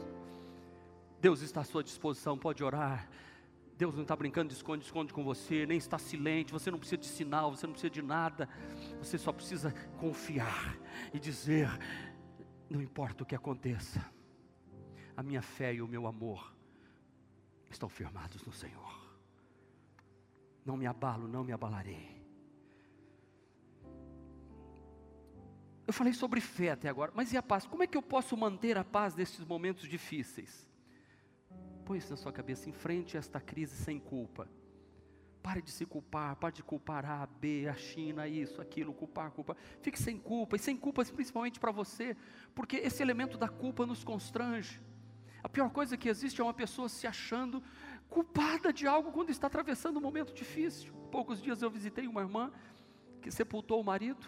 Deus 1.20 1.41
está 1.41 1.62
à 1.62 1.63
sua 1.63 1.84
disposição, 1.84 2.38
pode 2.38 2.63
orar. 2.63 3.08
Deus 3.78 3.94
não 3.94 4.04
está 4.04 4.16
brincando 4.16 4.50
de 4.50 4.56
esconde, 4.56 4.86
esconde 4.86 5.14
com 5.14 5.24
você, 5.24 5.66
nem 5.66 5.78
está 5.78 5.98
silente, 5.98 6.54
você 6.54 6.72
não 6.72 6.80
precisa 6.80 6.98
de 6.98 7.08
sinal, 7.08 7.54
você 7.54 7.68
não 7.68 7.74
precisa 7.74 7.92
de 7.92 8.02
nada, 8.02 8.48
você 9.00 9.18
só 9.18 9.34
precisa 9.34 9.72
confiar 9.98 10.78
e 11.14 11.20
dizer: 11.20 11.68
não 12.70 12.82
importa 12.82 13.24
o 13.24 13.26
que 13.26 13.36
aconteça, 13.36 14.06
a 15.16 15.22
minha 15.22 15.42
fé 15.42 15.74
e 15.74 15.82
o 15.82 15.88
meu 15.88 16.08
amor 16.08 16.56
estão 17.70 17.90
firmados 17.90 18.46
no 18.46 18.54
Senhor. 18.54 18.96
Não 20.66 20.78
me 20.78 20.88
abalo, 20.88 21.28
não 21.28 21.44
me 21.44 21.52
abalarei. 21.52 22.16
Eu 25.86 25.94
falei 25.94 26.14
sobre 26.14 26.42
fé 26.42 26.72
até 26.72 26.90
agora, 26.90 27.12
mas 27.14 27.32
e 27.32 27.38
a 27.38 27.44
paz? 27.44 27.68
Como 27.68 27.84
é 27.84 27.88
que 27.88 27.98
eu 27.98 28.02
posso 28.02 28.36
manter 28.36 28.78
a 28.78 28.84
paz 28.84 29.16
nesses 29.16 29.46
momentos 29.46 29.88
difíceis? 29.88 30.68
Põe 31.86 32.00
isso 32.00 32.10
na 32.10 32.17
sua 32.17 32.34
cabeça, 32.34 32.69
enfrente 32.69 33.15
esta 33.15 33.39
crise 33.39 33.76
sem 33.76 34.00
culpa. 34.00 34.50
Pare 35.43 35.62
de 35.62 35.69
se 35.69 35.86
culpar, 35.86 36.36
pare 36.38 36.56
de 36.56 36.63
culpar 36.63 37.06
A, 37.06 37.28
B, 37.28 37.67
a 37.67 37.76
China, 37.76 38.28
isso, 38.28 38.60
aquilo, 38.60 38.91
culpar, 38.91 39.30
culpar. 39.30 39.56
Fique 39.80 40.00
sem 40.00 40.17
culpa, 40.17 40.56
e 40.56 40.60
sem 40.60 40.76
culpa 40.76 41.06
principalmente 41.06 41.60
para 41.60 41.71
você, 41.71 42.17
porque 42.56 42.78
esse 42.78 43.04
elemento 43.04 43.38
da 43.38 43.48
culpa 43.48 43.86
nos 43.86 44.04
constrange. 44.04 44.82
A 45.43 45.48
pior 45.48 45.69
coisa 45.69 45.95
que 45.95 46.10
existe 46.10 46.41
é 46.41 46.43
uma 46.43 46.56
pessoa 46.56 46.89
se 46.89 47.06
achando 47.06 47.62
culpada 48.10 48.74
de 48.74 48.88
algo 48.88 49.12
quando 49.12 49.30
está 49.30 49.45
atravessando 49.45 49.98
um 49.98 50.02
momento 50.02 50.34
difícil. 50.34 50.91
Poucos 51.12 51.39
dias 51.39 51.62
eu 51.62 51.69
visitei 51.69 52.08
uma 52.08 52.21
irmã 52.21 52.52
que 53.21 53.30
sepultou 53.30 53.80
o 53.80 53.84
marido, 53.84 54.26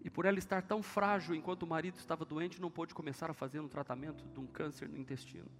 e 0.00 0.10
por 0.10 0.24
ela 0.24 0.38
estar 0.38 0.62
tão 0.62 0.82
frágil 0.82 1.34
enquanto 1.36 1.62
o 1.62 1.66
marido 1.66 1.96
estava 1.96 2.24
doente, 2.24 2.60
não 2.60 2.70
pôde 2.70 2.94
começar 2.94 3.30
a 3.30 3.34
fazer 3.34 3.60
um 3.60 3.68
tratamento 3.68 4.24
de 4.24 4.40
um 4.40 4.46
câncer 4.46 4.88
no 4.88 4.98
intestino. 4.98 5.50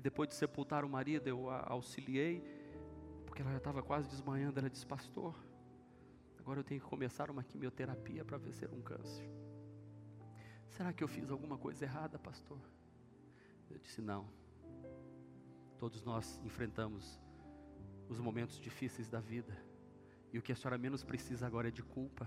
E 0.00 0.02
depois 0.02 0.30
de 0.30 0.34
sepultar 0.34 0.82
o 0.82 0.88
marido, 0.88 1.28
eu 1.28 1.50
a 1.50 1.72
auxiliei, 1.72 2.42
porque 3.26 3.42
ela 3.42 3.50
já 3.50 3.58
estava 3.58 3.82
quase 3.82 4.08
desmanhando. 4.08 4.58
Ela 4.58 4.70
disse: 4.70 4.86
Pastor, 4.86 5.38
agora 6.38 6.60
eu 6.60 6.64
tenho 6.64 6.80
que 6.80 6.86
começar 6.86 7.30
uma 7.30 7.44
quimioterapia 7.44 8.24
para 8.24 8.38
vencer 8.38 8.72
um 8.72 8.80
câncer. 8.80 9.30
Será 10.70 10.90
que 10.90 11.04
eu 11.04 11.08
fiz 11.08 11.30
alguma 11.30 11.58
coisa 11.58 11.84
errada, 11.84 12.18
pastor? 12.18 12.58
Eu 13.68 13.76
disse: 13.76 14.00
Não. 14.00 14.26
Todos 15.78 16.02
nós 16.02 16.40
enfrentamos 16.46 17.20
os 18.08 18.18
momentos 18.18 18.58
difíceis 18.58 19.06
da 19.06 19.20
vida. 19.20 19.54
E 20.32 20.38
o 20.38 20.42
que 20.42 20.50
a 20.50 20.56
senhora 20.56 20.78
menos 20.78 21.04
precisa 21.04 21.46
agora 21.46 21.68
é 21.68 21.70
de 21.70 21.82
culpa. 21.82 22.26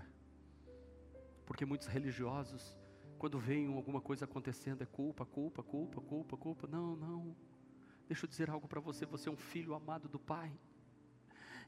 Porque 1.44 1.64
muitos 1.64 1.88
religiosos, 1.88 2.78
quando 3.18 3.36
veem 3.36 3.66
alguma 3.66 4.00
coisa 4.00 4.26
acontecendo, 4.26 4.82
é 4.82 4.86
culpa, 4.86 5.26
culpa, 5.26 5.60
culpa, 5.60 6.00
culpa, 6.00 6.36
culpa. 6.36 6.68
Não, 6.68 6.94
não. 6.94 7.53
Deixa 8.06 8.24
eu 8.24 8.28
dizer 8.28 8.50
algo 8.50 8.68
para 8.68 8.80
você: 8.80 9.06
você 9.06 9.28
é 9.28 9.32
um 9.32 9.36
filho 9.36 9.74
amado 9.74 10.08
do 10.08 10.18
Pai. 10.18 10.52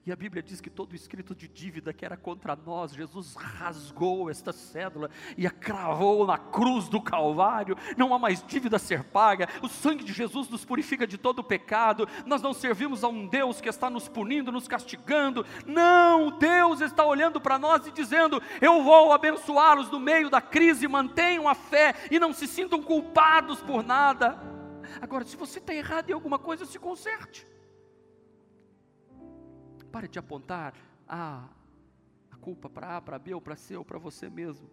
E 0.06 0.12
a 0.12 0.14
Bíblia 0.14 0.40
diz 0.40 0.60
que 0.60 0.70
todo 0.70 0.94
escrito 0.94 1.34
de 1.34 1.48
dívida 1.48 1.92
que 1.92 2.04
era 2.04 2.16
contra 2.16 2.54
nós, 2.54 2.92
Jesus 2.92 3.34
rasgou 3.34 4.30
esta 4.30 4.52
cédula 4.52 5.10
e 5.36 5.48
a 5.48 5.50
cravou 5.50 6.24
na 6.24 6.38
cruz 6.38 6.88
do 6.88 7.02
Calvário. 7.02 7.76
Não 7.96 8.14
há 8.14 8.18
mais 8.18 8.40
dívida 8.40 8.76
a 8.76 8.78
ser 8.78 9.02
paga. 9.02 9.48
O 9.60 9.68
sangue 9.68 10.04
de 10.04 10.12
Jesus 10.12 10.48
nos 10.48 10.64
purifica 10.64 11.08
de 11.08 11.18
todo 11.18 11.40
o 11.40 11.44
pecado. 11.44 12.08
Nós 12.24 12.40
não 12.40 12.54
servimos 12.54 13.02
a 13.02 13.08
um 13.08 13.26
Deus 13.26 13.60
que 13.60 13.68
está 13.68 13.90
nos 13.90 14.06
punindo, 14.06 14.52
nos 14.52 14.68
castigando. 14.68 15.44
Não, 15.66 16.38
Deus 16.38 16.80
está 16.80 17.04
olhando 17.04 17.40
para 17.40 17.58
nós 17.58 17.84
e 17.84 17.90
dizendo: 17.90 18.40
Eu 18.60 18.84
vou 18.84 19.12
abençoá-los 19.12 19.90
no 19.90 19.98
meio 19.98 20.30
da 20.30 20.40
crise. 20.40 20.86
Mantenham 20.86 21.48
a 21.48 21.54
fé 21.56 21.96
e 22.12 22.20
não 22.20 22.32
se 22.32 22.46
sintam 22.46 22.80
culpados 22.80 23.60
por 23.60 23.82
nada. 23.82 24.55
Agora, 25.00 25.24
se 25.24 25.36
você 25.36 25.58
está 25.58 25.74
errado 25.74 26.10
em 26.10 26.12
alguma 26.12 26.38
coisa, 26.38 26.64
se 26.64 26.78
conserte. 26.78 27.46
Pare 29.90 30.08
de 30.08 30.18
apontar 30.18 30.74
a, 31.08 31.48
a 32.30 32.36
culpa 32.36 32.68
para 32.68 32.96
A, 32.96 33.00
para 33.00 33.18
B, 33.18 33.34
ou 33.34 33.40
para 33.40 33.56
C, 33.56 33.76
ou 33.76 33.84
para 33.84 33.98
você 33.98 34.28
mesmo. 34.28 34.70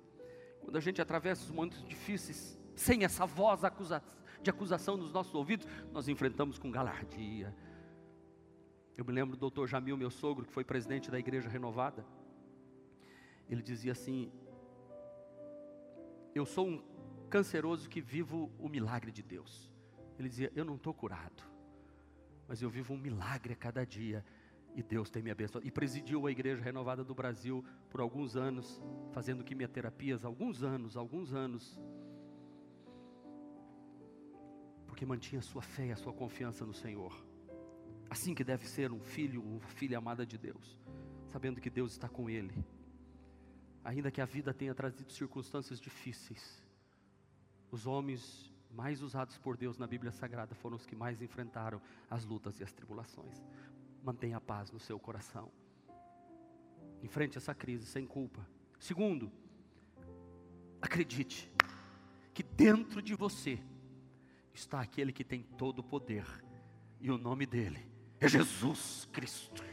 Quando 0.62 0.78
a 0.78 0.82
gente 0.82 1.02
atravessa 1.02 1.44
os 1.44 1.52
momentos 1.52 1.84
difíceis, 1.86 2.58
sem 2.76 3.04
essa 3.04 3.26
voz 3.26 3.62
de 4.42 4.50
acusação 4.50 4.98
nos 4.98 5.12
nossos 5.12 5.34
ouvidos, 5.36 5.68
nós 5.92 6.08
enfrentamos 6.08 6.58
com 6.58 6.72
galardia. 6.72 7.56
Eu 8.96 9.04
me 9.04 9.12
lembro 9.12 9.36
do 9.36 9.40
doutor 9.40 9.68
Jamil, 9.68 9.98
meu 9.98 10.12
sogro, 10.12 10.46
que 10.46 10.54
foi 10.54 10.64
presidente 10.64 11.10
da 11.10 11.20
Igreja 11.20 11.50
Renovada. 11.50 12.06
Ele 13.50 13.62
dizia 13.62 13.92
assim: 13.92 14.32
Eu 16.34 16.46
sou 16.46 16.68
um 16.68 16.84
canceroso 17.30 17.90
que 17.90 18.00
vivo 18.00 18.52
o 18.60 18.70
milagre 18.70 19.12
de 19.12 19.24
Deus. 19.24 19.73
Ele 20.18 20.30
dizia: 20.30 20.52
Eu 20.56 20.66
não 20.66 20.76
estou 20.76 20.94
curado, 20.94 21.44
mas 22.48 22.62
eu 22.62 22.70
vivo 22.70 22.94
um 22.94 22.98
milagre 22.98 23.54
a 23.54 23.56
cada 23.56 23.86
dia. 23.86 24.24
E 24.76 24.82
Deus 24.82 25.10
tem 25.10 25.22
me 25.22 25.30
abençoado. 25.30 25.68
E 25.68 25.72
presidiu 25.72 26.26
a 26.26 26.32
Igreja 26.32 26.64
Renovada 26.64 27.04
do 27.04 27.14
Brasil 27.14 27.64
por 27.92 28.02
alguns 28.02 28.36
anos, 28.36 28.82
fazendo 29.12 29.44
quimioterapias, 29.44 30.26
alguns 30.26 30.64
anos, 30.64 30.98
alguns 30.98 31.32
anos. 31.32 31.80
Porque 34.88 35.06
mantinha 35.06 35.40
a 35.40 35.44
sua 35.44 35.62
fé 35.62 35.88
e 35.88 35.92
a 35.92 35.96
sua 35.96 36.12
confiança 36.12 36.66
no 36.66 36.74
Senhor. 36.74 37.14
Assim 38.10 38.34
que 38.34 38.44
deve 38.44 38.68
ser 38.68 38.92
um 38.92 39.00
filho, 39.00 39.44
uma 39.44 39.68
filha 39.68 39.98
amada 39.98 40.26
de 40.26 40.38
Deus, 40.38 40.80
sabendo 41.28 41.62
que 41.62 41.70
Deus 41.70 41.92
está 41.92 42.10
com 42.10 42.30
ele. 42.30 42.66
Ainda 43.84 44.10
que 44.12 44.22
a 44.22 44.26
vida 44.26 44.54
tenha 44.54 44.74
trazido 44.74 45.12
circunstâncias 45.12 45.80
difíceis, 45.80 46.64
os 47.72 47.86
homens 47.86 48.53
mais 48.74 49.02
usados 49.02 49.38
por 49.38 49.56
Deus 49.56 49.78
na 49.78 49.88
Bíblia 49.88 50.12
Sagrada 50.12 50.56
foram 50.56 50.76
os 50.76 50.86
que 50.86 50.96
mais 50.96 51.22
enfrentaram 51.22 51.82
as 52.10 52.26
lutas 52.26 52.60
e 52.60 52.64
as 52.64 52.74
tribulações 52.74 53.44
mantenha 54.04 54.38
a 54.38 54.42
paz 54.42 54.70
no 54.72 54.80
seu 54.80 55.00
coração. 55.00 55.50
Enfrente 57.02 57.38
essa 57.38 57.56
crise 57.56 57.86
sem 57.86 58.06
culpa. 58.06 58.46
Segundo, 58.80 59.32
acredite 60.82 61.52
que 62.34 62.44
dentro 62.44 63.02
de 63.02 63.16
você 63.16 63.60
está 64.54 64.82
aquele 64.82 65.14
que 65.14 65.24
tem 65.24 65.42
todo 65.42 65.80
o 65.80 65.84
poder, 65.84 66.26
e 67.00 67.10
o 67.10 67.18
nome 67.18 67.46
dele 67.46 67.86
é 68.20 68.28
Jesus 68.28 69.08
Cristo. 69.12 69.64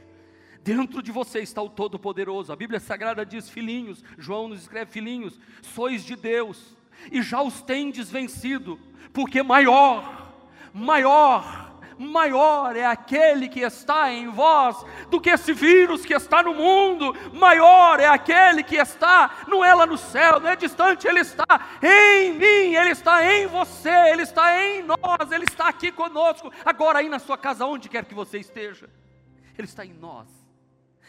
Dentro 0.63 1.03
de 1.03 1.11
você 1.11 1.41
está 1.41 1.63
o 1.63 1.71
Todo-Poderoso. 1.71 2.53
A 2.53 2.57
Bíblia 2.57 2.79
Sagrada 2.79 3.25
diz: 3.25 3.49
Filhinhos, 3.49 4.05
João 4.19 4.49
nos 4.49 4.61
escreve: 4.61 4.91
Filhinhos, 4.91 5.41
sois 5.63 6.05
de 6.05 6.15
Deus 6.15 6.77
e 7.11 7.23
já 7.23 7.43
os 7.43 7.63
tendes 7.63 8.11
vencido, 8.11 8.79
porque 9.13 9.43
maior, 9.43 10.33
maior 10.73 11.71
maior 12.01 12.75
é 12.77 12.85
aquele 12.87 13.49
que 13.49 13.61
está 13.61 14.11
em 14.11 14.29
vós 14.29 14.85
do 15.11 15.21
que 15.21 15.29
esse 15.29 15.53
vírus 15.53 16.05
que 16.05 16.15
está 16.15 16.43
no 16.43 16.55
mundo, 16.55 17.15
maior 17.35 18.01
é 18.01 18.07
aquele 18.07 18.63
que 18.63 18.77
está, 18.77 19.31
não 19.47 19.65
é 19.65 19.75
lá 19.75 19.85
no 19.85 19.99
céu, 19.99 20.41
não 20.41 20.49
é 20.49 20.57
distante, 20.57 21.07
ele 21.07 21.21
está 21.21 21.45
em 21.83 22.33
mim, 22.33 22.75
ele 22.75 22.91
está 22.91 23.25
em 23.25 23.47
você, 23.47 23.91
ele 24.11 24.23
está 24.23 24.59
em 24.63 24.83
nós, 24.83 25.31
ele 25.31 25.45
está 25.45 25.69
aqui 25.69 25.93
conosco, 25.93 26.51
agora 26.65 27.01
aí 27.01 27.09
na 27.09 27.19
sua 27.19 27.37
casa, 27.37 27.67
onde 27.67 27.89
quer 27.89 28.05
que 28.07 28.15
você 28.15 28.39
esteja, 28.39 28.89
ele 29.59 29.69
está 29.69 29.85
em 29.85 29.93
nós. 29.93 30.39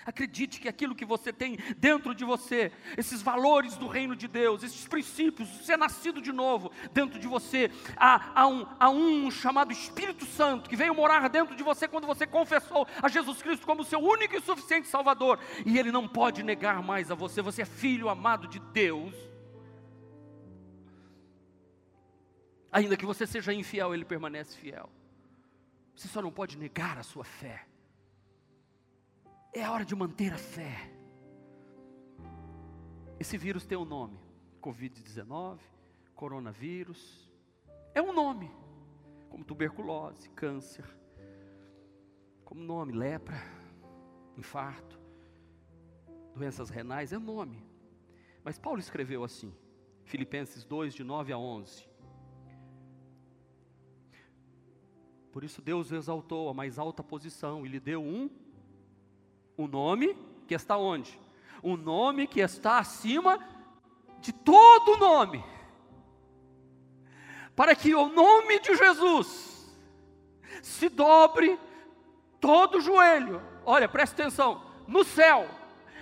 Acredite 0.06 0.60
que 0.60 0.68
aquilo 0.68 0.96
que 0.96 1.06
você 1.06 1.32
tem 1.32 1.58
dentro 1.78 2.16
de 2.16 2.26
você, 2.26 2.72
esses 2.98 3.22
valores 3.22 3.78
do 3.78 3.88
reino 3.88 4.16
de 4.16 4.28
Deus, 4.28 4.64
esses 4.64 4.88
princípios, 4.88 5.48
ser 5.66 5.78
nascido 5.78 6.22
de 6.22 6.32
novo 6.32 6.72
dentro 6.92 7.20
de 7.20 7.28
você, 7.28 7.70
há, 7.96 8.42
há, 8.42 8.48
um, 8.48 8.66
há 8.80 8.90
um 8.90 9.30
chamado 9.30 9.72
Espírito 9.72 10.26
Santo 10.26 10.70
que 10.70 10.76
veio 10.76 10.96
morar 10.96 11.30
dentro 11.30 11.56
de 11.56 11.64
você 11.64 11.88
quando 11.88 12.08
você 12.08 12.26
confessou 12.26 12.88
a 13.02 13.08
Jesus 13.08 13.42
Cristo 13.42 13.66
como 13.66 13.84
seu 13.84 14.00
único 14.00 14.36
e 14.36 14.42
suficiente 14.42 14.88
Salvador, 14.88 15.40
e 15.66 15.78
Ele 15.78 15.92
não 15.92 16.08
pode 16.08 16.44
negar 16.44 16.82
mais 16.82 17.12
a 17.12 17.16
você, 17.16 17.42
você 17.42 17.62
é 17.62 17.66
filho 17.66 18.10
amado 18.10 18.48
de 18.48 18.60
Deus. 18.60 19.14
Ainda 22.72 22.96
que 22.96 23.06
você 23.06 23.28
seja 23.28 23.54
infiel, 23.54 23.94
Ele 23.94 24.06
permanece 24.06 24.58
fiel. 24.58 24.90
Você 25.96 26.08
só 26.08 26.22
não 26.22 26.32
pode 26.32 26.58
negar 26.58 26.98
a 26.98 27.04
sua 27.04 27.24
fé. 27.24 27.66
É 29.54 29.70
hora 29.70 29.84
de 29.84 29.94
manter 29.94 30.34
a 30.34 30.38
fé. 30.38 30.90
Esse 33.20 33.38
vírus 33.38 33.66
tem 33.66 33.78
um 33.78 33.84
nome: 33.84 34.18
Covid-19, 34.62 35.60
coronavírus. 36.16 37.30
É 37.94 38.02
um 38.02 38.14
nome, 38.14 38.50
como 39.30 39.44
tuberculose, 39.44 40.30
câncer, 40.30 40.86
como 42.46 42.64
nome, 42.64 42.94
lepra, 42.94 43.36
infarto, 44.38 44.98
doenças 46.34 46.70
renais, 46.70 47.12
é 47.12 47.18
um 47.18 47.22
nome. 47.22 47.62
Mas 48.46 48.58
Paulo 48.58 48.80
escreveu 48.80 49.24
assim, 49.26 49.54
Filipenses 50.06 50.64
2, 50.64 50.94
de 50.94 51.04
9 51.04 51.34
a 51.34 51.38
11. 51.38 51.90
Por 55.32 55.44
isso 55.44 55.62
Deus 55.62 55.92
exaltou 55.92 56.50
a 56.50 56.54
mais 56.54 56.80
alta 56.80 57.04
posição 57.04 57.66
e 57.66 57.70
lhe 57.70 57.80
deu 57.80 58.02
um 58.02 58.30
o 59.58 59.68
nome 59.68 60.18
que 60.48 60.56
está 60.56 60.78
onde? 60.78 61.20
O 61.62 61.78
nome 61.78 62.28
que 62.28 62.40
está 62.40 62.80
acima 62.80 63.40
de 64.20 64.32
todo 64.32 64.98
nome. 64.98 65.44
Para 67.56 67.76
que 67.76 67.94
o 67.94 68.10
nome 68.10 68.60
de 68.60 68.76
Jesus 68.76 69.78
se 70.62 70.90
dobre 70.90 71.60
todo 72.40 72.82
joelho. 72.82 73.42
Olha, 73.66 73.88
presta 73.88 74.22
atenção. 74.22 74.64
No 74.88 75.04
céu, 75.04 75.48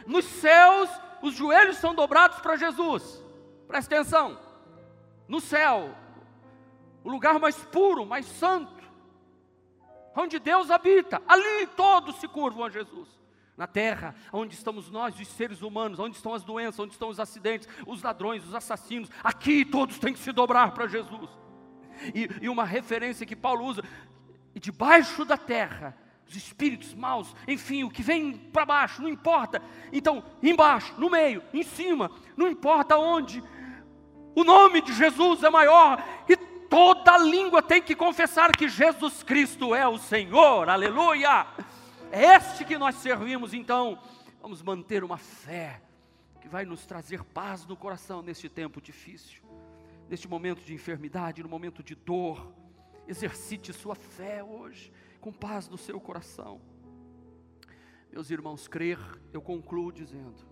nos 0.05 0.25
céus, 0.25 0.89
os 1.21 1.33
joelhos 1.33 1.77
são 1.77 1.93
dobrados 1.93 2.39
para 2.39 2.55
Jesus. 2.55 3.23
Presta 3.67 3.95
atenção. 3.95 4.39
No 5.27 5.41
céu, 5.41 5.93
o 7.03 7.09
lugar 7.09 7.39
mais 7.39 7.57
puro, 7.65 8.05
mais 8.05 8.25
santo, 8.25 8.83
onde 10.15 10.39
Deus 10.39 10.71
habita, 10.71 11.21
ali 11.27 11.67
todos 11.75 12.15
se 12.15 12.27
curvam 12.27 12.65
a 12.65 12.69
Jesus 12.69 13.18
na 13.59 13.67
terra, 13.67 14.15
onde 14.31 14.55
estamos 14.55 14.89
nós, 14.89 15.19
os 15.19 15.27
seres 15.27 15.61
humanos, 15.61 15.99
onde 15.99 16.15
estão 16.15 16.33
as 16.33 16.45
doenças, 16.45 16.79
onde 16.79 16.93
estão 16.93 17.09
os 17.09 17.19
acidentes, 17.19 17.67
os 17.85 18.01
ladrões, 18.01 18.47
os 18.47 18.55
assassinos, 18.55 19.09
aqui 19.21 19.65
todos 19.65 19.99
têm 19.99 20.13
que 20.13 20.19
se 20.19 20.31
dobrar 20.31 20.71
para 20.71 20.87
Jesus. 20.87 21.29
E, 22.15 22.29
e, 22.41 22.47
uma 22.47 22.63
referência 22.63 23.25
que 23.25 23.35
Paulo 23.35 23.65
usa, 23.65 23.83
e 24.55 24.61
debaixo 24.61 25.25
da 25.25 25.35
terra, 25.35 25.93
os 26.25 26.37
espíritos 26.37 26.93
maus, 26.93 27.35
enfim, 27.45 27.83
o 27.83 27.89
que 27.89 28.01
vem 28.01 28.31
para 28.31 28.65
baixo, 28.65 29.01
não 29.01 29.09
importa. 29.09 29.61
Então, 29.91 30.23
embaixo, 30.41 30.93
no 30.97 31.09
meio, 31.09 31.43
em 31.53 31.63
cima, 31.63 32.09
não 32.37 32.47
importa 32.47 32.95
onde, 32.95 33.43
o 34.33 34.45
nome 34.45 34.81
de 34.81 34.93
Jesus 34.93 35.43
é 35.43 35.49
maior, 35.49 36.01
e 36.29 36.37
toda 36.37 37.17
língua 37.17 37.61
tem 37.61 37.81
que 37.81 37.93
confessar 37.93 38.55
que 38.55 38.69
Jesus 38.69 39.21
Cristo 39.21 39.75
é 39.75 39.85
o 39.85 39.97
Senhor, 39.97 40.69
aleluia. 40.69 41.45
É 42.11 42.35
este 42.35 42.65
que 42.65 42.75
nós 42.75 42.95
servimos, 42.95 43.53
então 43.53 44.01
vamos 44.41 44.63
manter 44.63 45.03
uma 45.03 45.17
fé 45.17 45.79
que 46.41 46.47
vai 46.47 46.65
nos 46.65 46.83
trazer 46.83 47.23
paz 47.23 47.67
no 47.67 47.77
coração 47.77 48.23
neste 48.23 48.49
tempo 48.49 48.81
difícil, 48.81 49.43
neste 50.09 50.27
momento 50.27 50.63
de 50.63 50.73
enfermidade, 50.73 51.43
no 51.43 51.49
momento 51.49 51.83
de 51.83 51.93
dor. 51.93 52.51
Exercite 53.07 53.71
sua 53.71 53.93
fé 53.93 54.43
hoje, 54.43 54.91
com 55.21 55.31
paz 55.31 55.69
no 55.69 55.77
seu 55.77 55.99
coração. 55.99 56.59
Meus 58.11 58.31
irmãos, 58.31 58.67
crer, 58.67 58.97
eu 59.31 59.41
concluo 59.41 59.91
dizendo 59.91 60.47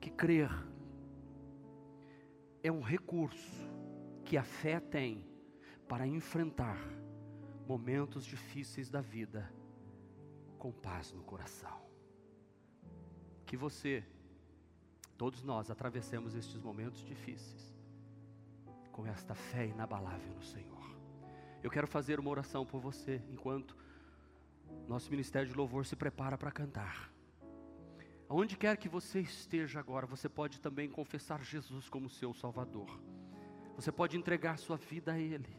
que 0.00 0.10
crer 0.10 0.50
é 2.62 2.70
um 2.70 2.82
recurso 2.82 3.68
que 4.24 4.36
a 4.36 4.44
fé 4.44 4.78
tem 4.78 5.26
para 5.88 6.06
enfrentar 6.06 6.78
momentos 7.66 8.24
difíceis 8.24 8.88
da 8.88 9.00
vida 9.00 9.52
com 10.60 10.70
paz 10.70 11.10
no 11.12 11.22
coração. 11.22 11.80
Que 13.46 13.56
você, 13.56 14.04
todos 15.16 15.42
nós, 15.42 15.70
atravessemos 15.70 16.34
estes 16.36 16.60
momentos 16.60 17.04
difíceis 17.04 17.74
com 18.92 19.06
esta 19.06 19.34
fé 19.34 19.66
inabalável 19.66 20.34
no 20.34 20.42
Senhor. 20.42 20.78
Eu 21.62 21.70
quero 21.70 21.88
fazer 21.88 22.20
uma 22.20 22.30
oração 22.30 22.64
por 22.64 22.80
você 22.80 23.22
enquanto 23.30 23.76
Nosso 24.86 25.10
ministério 25.10 25.48
de 25.48 25.54
louvor 25.54 25.84
se 25.86 25.96
prepara 25.96 26.36
para 26.36 26.50
cantar. 26.50 27.10
Aonde 28.28 28.56
quer 28.56 28.76
que 28.76 28.88
você 28.88 29.20
esteja 29.20 29.80
agora, 29.80 30.06
você 30.06 30.28
pode 30.28 30.60
também 30.60 30.88
confessar 30.88 31.42
Jesus 31.42 31.88
como 31.88 32.08
seu 32.08 32.32
Salvador. 32.32 32.88
Você 33.74 33.90
pode 33.90 34.16
entregar 34.16 34.58
sua 34.58 34.76
vida 34.76 35.12
a 35.12 35.18
Ele 35.18 35.56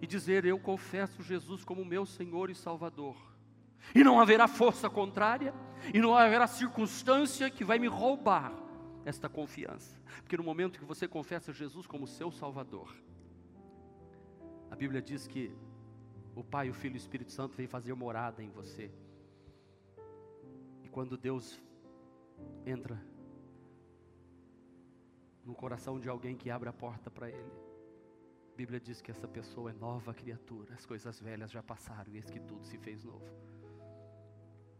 e 0.00 0.06
dizer: 0.06 0.44
Eu 0.44 0.58
confesso 0.58 1.22
Jesus 1.22 1.64
como 1.64 1.84
meu 1.84 2.06
Senhor 2.06 2.50
e 2.50 2.54
Salvador. 2.54 3.33
E 3.94 4.02
não 4.02 4.20
haverá 4.20 4.48
força 4.48 4.88
contrária, 4.90 5.54
e 5.92 6.00
não 6.00 6.16
haverá 6.16 6.46
circunstância 6.46 7.50
que 7.50 7.64
vai 7.64 7.78
me 7.78 7.86
roubar 7.86 8.52
esta 9.04 9.28
confiança, 9.28 10.00
porque 10.22 10.36
no 10.36 10.42
momento 10.42 10.78
que 10.78 10.84
você 10.84 11.06
confessa 11.06 11.52
Jesus 11.52 11.86
como 11.86 12.06
seu 12.06 12.32
Salvador, 12.32 12.94
a 14.70 14.76
Bíblia 14.76 15.02
diz 15.02 15.26
que 15.26 15.54
o 16.34 16.42
Pai, 16.42 16.70
o 16.70 16.74
Filho 16.74 16.94
e 16.94 16.96
o 16.96 16.98
Espírito 16.98 17.30
Santo 17.30 17.56
vêm 17.56 17.66
fazer 17.66 17.94
morada 17.94 18.42
em 18.42 18.50
você. 18.50 18.90
E 20.82 20.88
quando 20.88 21.16
Deus 21.16 21.62
entra 22.66 23.00
no 25.44 25.54
coração 25.54 26.00
de 26.00 26.08
alguém 26.08 26.36
que 26.36 26.50
abre 26.50 26.68
a 26.68 26.72
porta 26.72 27.10
para 27.10 27.28
Ele, 27.28 27.52
a 28.52 28.56
Bíblia 28.56 28.80
diz 28.80 29.00
que 29.00 29.10
essa 29.10 29.28
pessoa 29.28 29.70
é 29.70 29.74
nova 29.74 30.14
criatura, 30.14 30.74
as 30.74 30.86
coisas 30.86 31.20
velhas 31.20 31.50
já 31.50 31.62
passaram 31.62 32.12
e 32.12 32.16
eis 32.16 32.30
que 32.30 32.40
tudo 32.40 32.64
se 32.64 32.78
fez 32.78 33.04
novo. 33.04 33.24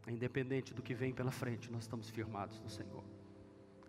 Independente 0.06 0.74
do 0.74 0.82
que 0.82 0.94
vem 0.94 1.12
pela 1.12 1.30
frente, 1.30 1.70
nós 1.72 1.84
estamos 1.84 2.10
firmados 2.10 2.60
no 2.60 2.68
Senhor. 2.68 3.02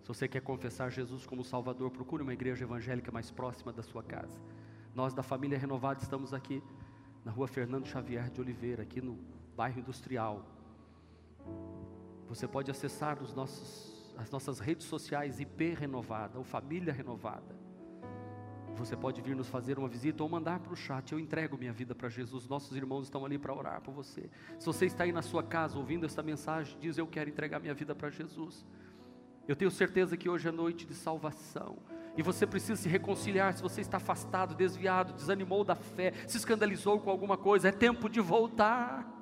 Se 0.02 0.08
você 0.08 0.28
quer 0.28 0.42
confessar 0.42 0.92
Jesus 0.92 1.26
como 1.26 1.44
Salvador, 1.44 1.92
procure 1.92 2.24
uma 2.24 2.34
igreja 2.34 2.64
evangélica 2.64 3.12
mais 3.12 3.32
próxima 3.32 3.74
da 3.74 3.82
sua 3.82 4.04
casa. 4.04 4.40
Nós 4.94 5.14
da 5.14 5.24
família 5.24 5.58
Renovada 5.58 6.02
estamos 6.02 6.34
aqui 6.34 6.62
na 7.24 7.32
rua 7.32 7.48
Fernando 7.48 7.88
Xavier 7.88 8.30
de 8.30 8.40
Oliveira, 8.40 8.84
aqui 8.84 9.02
no 9.02 9.18
bairro 9.58 9.80
Industrial. 9.80 10.46
Você 12.28 12.48
pode 12.48 12.70
acessar 12.70 13.22
os 13.22 13.34
nossos, 13.34 14.14
as 14.16 14.30
nossas 14.30 14.60
redes 14.60 14.86
sociais 14.86 15.40
IP 15.40 15.74
Renovada 15.74 16.38
ou 16.38 16.44
Família 16.44 16.94
Renovada. 16.94 17.65
Você 18.78 18.96
pode 18.96 19.22
vir 19.22 19.36
nos 19.36 19.48
fazer 19.48 19.80
uma 19.80 19.88
visita 19.88 20.24
ou 20.24 20.30
mandar 20.30 20.60
para 20.60 20.74
o 20.74 20.76
chat. 20.76 21.12
Eu 21.12 21.20
entrego 21.20 21.58
minha 21.58 21.74
vida 21.74 21.96
para 21.96 22.10
Jesus. 22.10 22.48
Nossos 22.48 22.76
irmãos 22.76 23.04
estão 23.04 23.26
ali 23.26 23.38
para 23.38 23.54
orar 23.54 23.82
por 23.82 23.94
você. 23.94 24.30
Se 24.60 24.66
você 24.66 24.86
está 24.86 25.04
aí 25.04 25.12
na 25.12 25.22
sua 25.22 25.42
casa 25.42 25.78
ouvindo 25.78 26.06
esta 26.06 26.22
mensagem, 26.22 26.78
diz: 26.80 26.98
Eu 26.98 27.08
quero 27.08 27.30
entregar 27.30 27.60
minha 27.60 27.74
vida 27.74 27.96
para 27.96 28.10
Jesus. 28.10 28.66
Eu 29.48 29.56
tenho 29.56 29.72
certeza 29.72 30.18
que 30.18 30.28
hoje 30.28 30.48
é 30.48 30.52
noite 30.52 30.86
de 30.86 30.94
salvação. 30.94 31.78
E 32.18 32.24
você 32.24 32.48
precisa 32.48 32.76
se 32.76 32.90
reconciliar 32.90 33.54
se 33.54 33.62
você 33.62 33.82
está 33.82 33.98
afastado, 33.98 34.56
desviado, 34.56 35.14
desanimou 35.14 35.64
da 35.64 35.76
fé, 35.76 36.14
se 36.28 36.38
escandalizou 36.38 37.00
com 37.00 37.10
alguma 37.10 37.38
coisa. 37.38 37.70
É 37.70 37.72
tempo 37.72 38.10
de 38.10 38.20
voltar. 38.20 39.16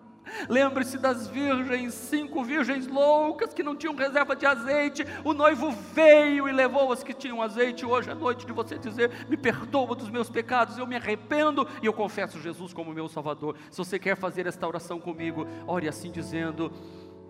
Lembre-se 0.50 0.98
das 0.98 1.28
virgens, 1.28 1.94
cinco 1.94 2.44
virgens 2.44 2.88
loucas 2.88 3.54
que 3.54 3.64
não 3.64 3.76
tinham 3.76 3.96
reserva 3.96 4.36
de 4.36 4.46
azeite. 4.46 5.06
O 5.24 5.34
noivo 5.34 5.72
veio 5.94 6.48
e 6.48 6.52
levou 6.52 6.92
as 6.92 7.04
que 7.04 7.14
tinham 7.14 7.42
azeite. 7.42 7.86
Hoje 7.86 8.10
é 8.10 8.14
noite 8.14 8.46
de 8.46 8.54
você 8.54 8.78
dizer: 8.78 9.28
Me 9.30 9.38
perdoa 9.38 9.96
dos 9.96 10.10
meus 10.10 10.30
pecados, 10.30 10.78
eu 10.78 10.88
me 10.88 10.96
arrependo 10.96 11.68
e 11.82 11.86
eu 11.86 11.94
confesso 11.94 12.42
Jesus 12.42 12.74
como 12.74 12.94
meu 12.94 13.08
Salvador. 13.08 13.56
Se 13.70 13.78
você 13.78 14.00
quer 14.00 14.16
fazer 14.16 14.48
esta 14.48 14.68
oração 14.68 15.00
comigo, 15.00 15.48
ore 15.68 15.88
assim 15.88 16.12
dizendo: 16.12 16.72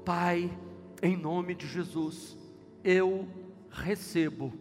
Pai, 0.05 0.51
em 1.01 1.17
nome 1.17 1.55
de 1.55 1.67
Jesus 1.67 2.43
eu 2.83 3.27
recebo 3.69 4.53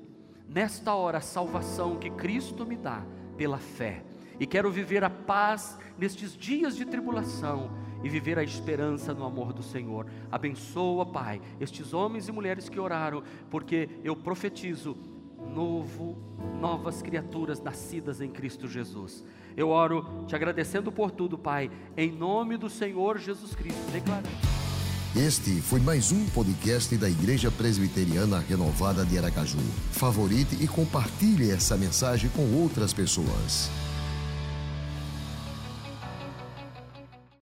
nesta 0.48 0.94
hora 0.94 1.18
a 1.18 1.22
salvação 1.22 1.96
que 1.96 2.10
Cristo 2.10 2.64
me 2.64 2.76
dá 2.76 3.04
pela 3.36 3.58
fé. 3.58 4.04
E 4.38 4.46
quero 4.46 4.70
viver 4.70 5.04
a 5.04 5.10
paz 5.10 5.78
nestes 5.98 6.36
dias 6.36 6.76
de 6.76 6.84
tribulação 6.84 7.70
e 8.02 8.08
viver 8.08 8.38
a 8.38 8.42
esperança 8.42 9.14
no 9.14 9.24
amor 9.24 9.52
do 9.52 9.62
Senhor. 9.62 10.06
Abençoa, 10.30 11.06
Pai, 11.06 11.40
estes 11.60 11.92
homens 11.92 12.28
e 12.28 12.32
mulheres 12.32 12.68
que 12.68 12.80
oraram, 12.80 13.22
porque 13.50 13.88
eu 14.02 14.16
profetizo 14.16 14.96
novo, 15.54 16.16
novas 16.60 17.02
criaturas 17.02 17.60
nascidas 17.60 18.20
em 18.20 18.30
Cristo 18.30 18.68
Jesus. 18.68 19.24
Eu 19.56 19.68
oro 19.68 20.24
te 20.26 20.34
agradecendo 20.34 20.90
por 20.90 21.10
tudo, 21.10 21.36
Pai, 21.36 21.70
em 21.96 22.10
nome 22.10 22.56
do 22.56 22.70
Senhor 22.70 23.18
Jesus 23.18 23.54
Cristo. 23.54 23.82
Este 25.14 25.60
foi 25.60 25.78
mais 25.78 26.10
um 26.10 26.24
podcast 26.30 26.96
da 26.96 27.08
Igreja 27.08 27.50
Presbiteriana 27.50 28.38
Renovada 28.38 29.04
de 29.04 29.18
Aracaju. 29.18 29.58
Favorite 29.90 30.56
e 30.58 30.66
compartilhe 30.66 31.50
essa 31.50 31.76
mensagem 31.76 32.30
com 32.30 32.54
outras 32.54 32.94
pessoas. 32.94 33.70